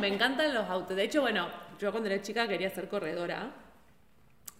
[0.00, 0.96] me encantan los autos.
[0.96, 3.52] De hecho, bueno, yo cuando era chica quería ser corredora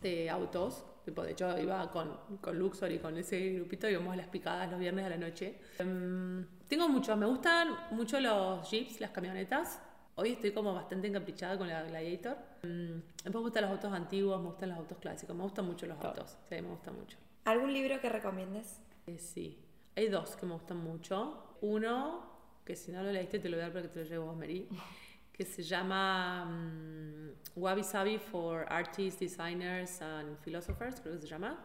[0.02, 0.84] de autos.
[1.02, 4.70] Tipo, de hecho, iba con, con Luxor y con ese grupito, íbamos a las picadas
[4.70, 5.58] los viernes a la noche.
[5.78, 9.80] Em, tengo muchos, me gustan mucho los jeeps, las camionetas.
[10.18, 12.38] Hoy estoy como bastante encaprichada con la Gladiator.
[12.62, 16.02] Después me gustan los autos antiguos, me gustan los autos clásicos, me gustan mucho los
[16.02, 16.38] autos.
[16.48, 17.18] Sí, me gustan mucho.
[17.44, 18.80] ¿Algún libro que recomiendes?
[19.06, 19.62] Eh, sí,
[19.94, 21.58] hay dos que me gustan mucho.
[21.60, 22.30] Uno,
[22.64, 24.24] que si no lo leíste te lo voy a dar para que te lo llevo
[24.24, 24.66] vos, Mary,
[25.34, 31.62] que se llama mm, Wabi Sabi for Artists, Designers and Philosophers, creo que se llama,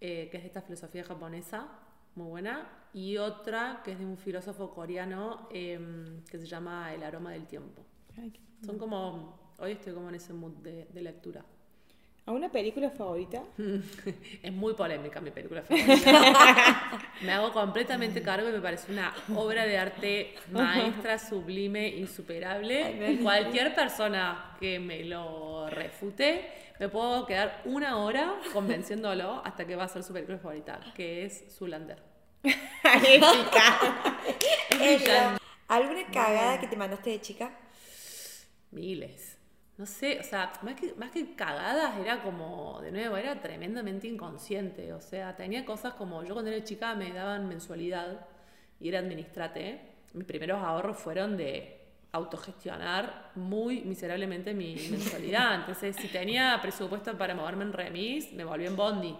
[0.00, 1.66] eh, que es esta filosofía japonesa,
[2.16, 2.68] muy buena.
[2.92, 7.46] Y otra que es de un filósofo coreano em, que se llama El aroma del
[7.46, 7.84] tiempo.
[8.64, 11.44] Son como, hoy estoy como en ese mood de, de lectura.
[12.26, 13.44] ¿Alguna película favorita?
[14.42, 17.00] Es muy polémica mi película favorita.
[17.22, 23.20] me hago completamente cargo y me parece una obra de arte maestra, sublime, insuperable.
[23.22, 29.84] Cualquier persona que me lo refute, me puedo quedar una hora convenciéndolo hasta que va
[29.84, 32.02] a ser su película favorita, que es Zulander.
[34.80, 35.38] Ella.
[35.68, 37.50] ¿Alguna cagada que te mandaste de chica?
[38.70, 39.36] Miles.
[39.78, 44.06] No sé, o sea, más que, más que cagadas, era como, de nuevo, era tremendamente
[44.06, 44.92] inconsciente.
[44.94, 48.26] O sea, tenía cosas como, yo cuando era chica me daban mensualidad
[48.80, 49.80] y era administrate.
[50.14, 51.85] Mis primeros ahorros fueron de
[52.16, 55.54] autogestionar muy miserablemente mi mensualidad.
[55.56, 59.16] Entonces, si tenía presupuesto para moverme en remis, me volví en bondi.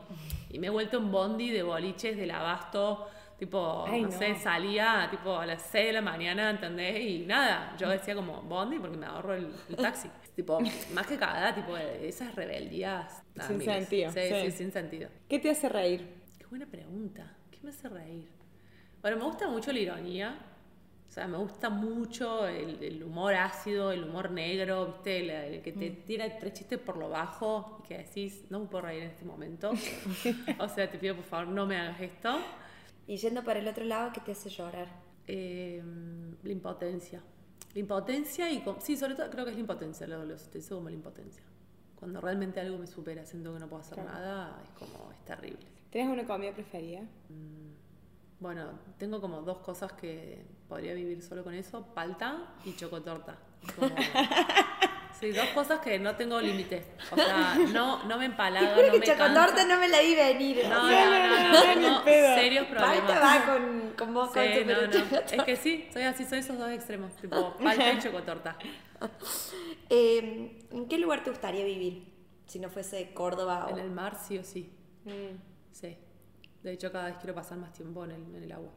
[0.51, 3.09] Y me he vuelto en bondi de boliches, del abasto,
[3.39, 4.19] tipo, Ay, no, no.
[4.19, 7.01] sé, salía tipo a las 6 de la mañana, ¿entendés?
[7.01, 10.09] Y nada, yo decía como bondi porque me ahorro el, el taxi.
[10.37, 10.59] tipo,
[10.93, 13.23] más que cagada, tipo, esas rebeldías.
[13.35, 13.75] nada, Sin miles.
[13.75, 14.35] sentido, Sí, sí.
[14.45, 15.09] sí, sin sentido.
[15.29, 16.15] ¿Qué te hace reír?
[16.39, 17.35] Qué buena pregunta.
[17.51, 18.29] ¿Qué me hace reír?
[19.03, 20.39] Bueno, me gusta mucho la ironía.
[21.17, 25.21] O sea, me gusta mucho el, el humor ácido, el humor negro, ¿viste?
[25.21, 28.67] El, el que te tira tres chistes por lo bajo y que decís, no me
[28.67, 29.71] puedo reír en este momento.
[30.59, 32.37] o sea, te pido por favor, no me hagas esto.
[33.07, 34.89] Y yendo para el otro lado, ¿qué te hace llorar?
[35.27, 35.83] Eh,
[36.43, 37.23] la impotencia.
[37.73, 38.63] La impotencia y...
[38.81, 41.43] sí, sobre todo creo que es la impotencia, lo, lo sintetizo como la impotencia.
[41.95, 45.67] Cuando realmente algo me supera, siento que no puedo hacer nada, es como, es terrible.
[45.89, 47.01] ¿Tienes una comida preferida?
[48.39, 53.39] Bueno, tengo como dos cosas que podría vivir solo con eso, palta y chocotorta.
[53.79, 53.95] Como-
[55.21, 56.85] Sí, dos cosas que no tengo límite.
[57.11, 60.63] O sea, no, no me empalago, no me Chocotorta no me la vi venir.
[60.69, 63.01] No, no, no, no, no, tengo serios problemas.
[63.01, 65.17] Palta va con, con vos, con Sí, tu no, no.
[65.33, 68.57] Es que sí, soy así, soy esos dos extremos, tipo palta y chocotorta.
[69.89, 72.13] Eh, ¿En qué lugar te gustaría vivir?
[72.47, 73.71] Si no fuese Córdoba o...
[73.71, 74.73] En el mar sí o sí.
[75.71, 75.97] Sí.
[76.63, 78.73] De hecho, cada vez quiero pasar más tiempo en el, en el agua.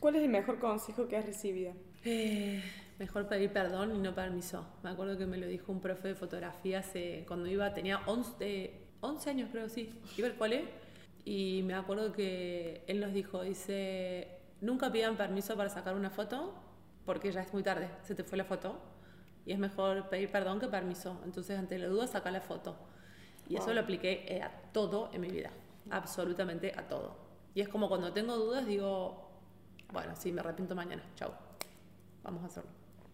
[0.00, 1.72] ¿Cuál es el mejor consejo que has recibido?
[2.04, 2.62] Eh,
[2.98, 4.66] mejor pedir perdón y no permiso.
[4.82, 8.34] Me acuerdo que me lo dijo un profe de fotografía hace, cuando iba, tenía 11,
[8.40, 10.64] eh, 11 años creo, sí, iba al cole.
[11.24, 14.28] Y me acuerdo que él nos dijo, dice,
[14.60, 16.54] nunca pidan permiso para sacar una foto
[17.04, 18.78] porque ya es muy tarde, se te fue la foto.
[19.46, 21.20] Y es mejor pedir perdón que permiso.
[21.24, 22.76] Entonces, ante la duda, saca la foto.
[23.48, 25.50] Y eso lo apliqué eh, a todo en mi vida,
[25.90, 27.16] absolutamente a todo.
[27.54, 29.23] Y es como cuando tengo dudas, digo,
[29.94, 31.30] bueno, sí, me arrepiento mañana, chau.
[32.22, 32.70] vamos a hacerlo.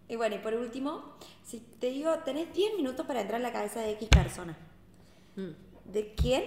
[0.09, 3.53] Y bueno, y por último, si te digo, tenés 10 minutos para entrar en la
[3.53, 4.57] cabeza de X persona.
[5.37, 5.51] Mm.
[5.85, 6.45] ¿De quién?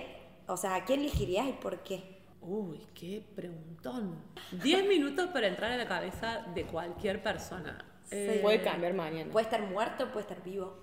[0.47, 2.19] O sea, ¿a quién elegirías y por qué?
[2.41, 4.17] Uy, qué preguntón.
[4.61, 7.85] 10 minutos para entrar en la cabeza de cualquier persona.
[8.11, 9.31] Eh, Puede cambiar mañana.
[9.31, 10.77] Puede estar muerto, puede estar vivo.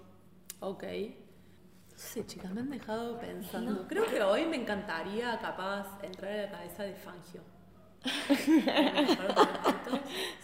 [0.60, 0.84] Ok.
[0.84, 3.86] No sé, chicas, me han dejado pensando.
[3.88, 7.42] Creo que hoy me encantaría, capaz, entrar en la cabeza de Fangio.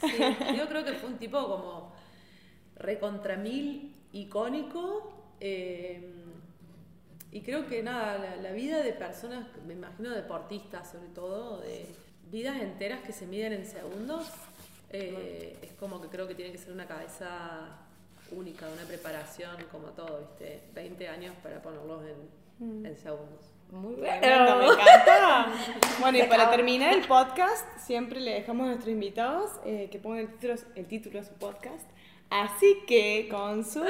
[0.00, 0.12] Sí,
[0.56, 1.92] yo creo que fue un tipo como
[2.76, 5.12] recontra mil icónico.
[5.40, 6.12] eh,
[7.32, 11.86] y creo que nada, la, la vida de personas, me imagino deportistas sobre todo, de
[12.30, 14.26] vidas enteras que se miden en segundos,
[14.90, 17.78] eh, es como que creo que tiene que ser una cabeza
[18.30, 20.62] única, una preparación como todo, ¿viste?
[20.74, 23.55] 20 años para ponerlos en, en segundos.
[23.70, 25.52] Muy Tremendo, me encanta.
[26.00, 30.20] Bueno, y para terminar el podcast, siempre le dejamos a nuestros invitados eh, que pongan
[30.20, 31.88] el título, el título de su podcast.
[32.30, 33.84] Así que, Consu,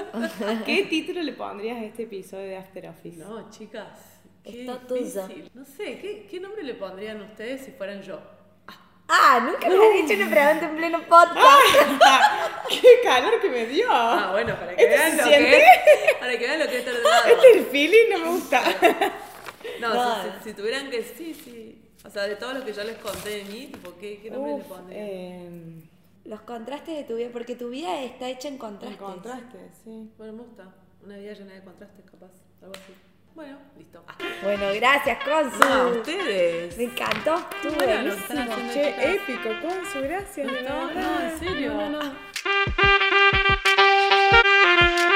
[0.67, 3.19] ¿qué título le pondrías a este episodio de After Office?
[3.19, 4.21] No, chicas.
[4.45, 5.51] Qué Está difícil.
[5.55, 8.21] No sé, ¿qué, ¿qué nombre le pondrían ustedes si fueran yo?
[9.09, 11.39] Ah, nunca me has dicho una pregunta en pleno podcast.
[12.69, 13.87] ¡Qué calor que me dio!
[13.89, 16.15] Ah, bueno, para que ¿Esto vean lo que es.
[16.19, 16.87] Para que vean lo que es.
[16.87, 18.63] Este es el feeling, no me gusta.
[19.81, 21.03] No, si, tuvieran que.
[21.03, 21.83] Sí, sí.
[22.05, 24.53] O sea, de todo lo que yo les conté de mí, tipo, ¿qué, qué nombre
[24.55, 25.09] Uf, le pondrían?
[25.09, 25.83] Em,
[26.25, 29.01] los contrastes de tu vida, porque tu vida está hecha en contrastes.
[29.01, 30.11] En contrastes, sí.
[30.17, 30.75] Bueno, me gusta.
[31.05, 32.31] Una vida llena de contrastes, capaz.
[32.63, 32.95] Algo así.
[33.35, 34.03] Bueno, listo.
[34.43, 35.63] Bueno, gracias, Consu.
[35.63, 36.77] A ustedes.
[36.79, 37.35] Me encantó.
[37.37, 38.73] Estuvo bueno, buenísimo.
[38.73, 40.47] Che, épico, Consu, gracias.
[40.67, 41.75] No, no, en serio.
[41.75, 42.01] No, no,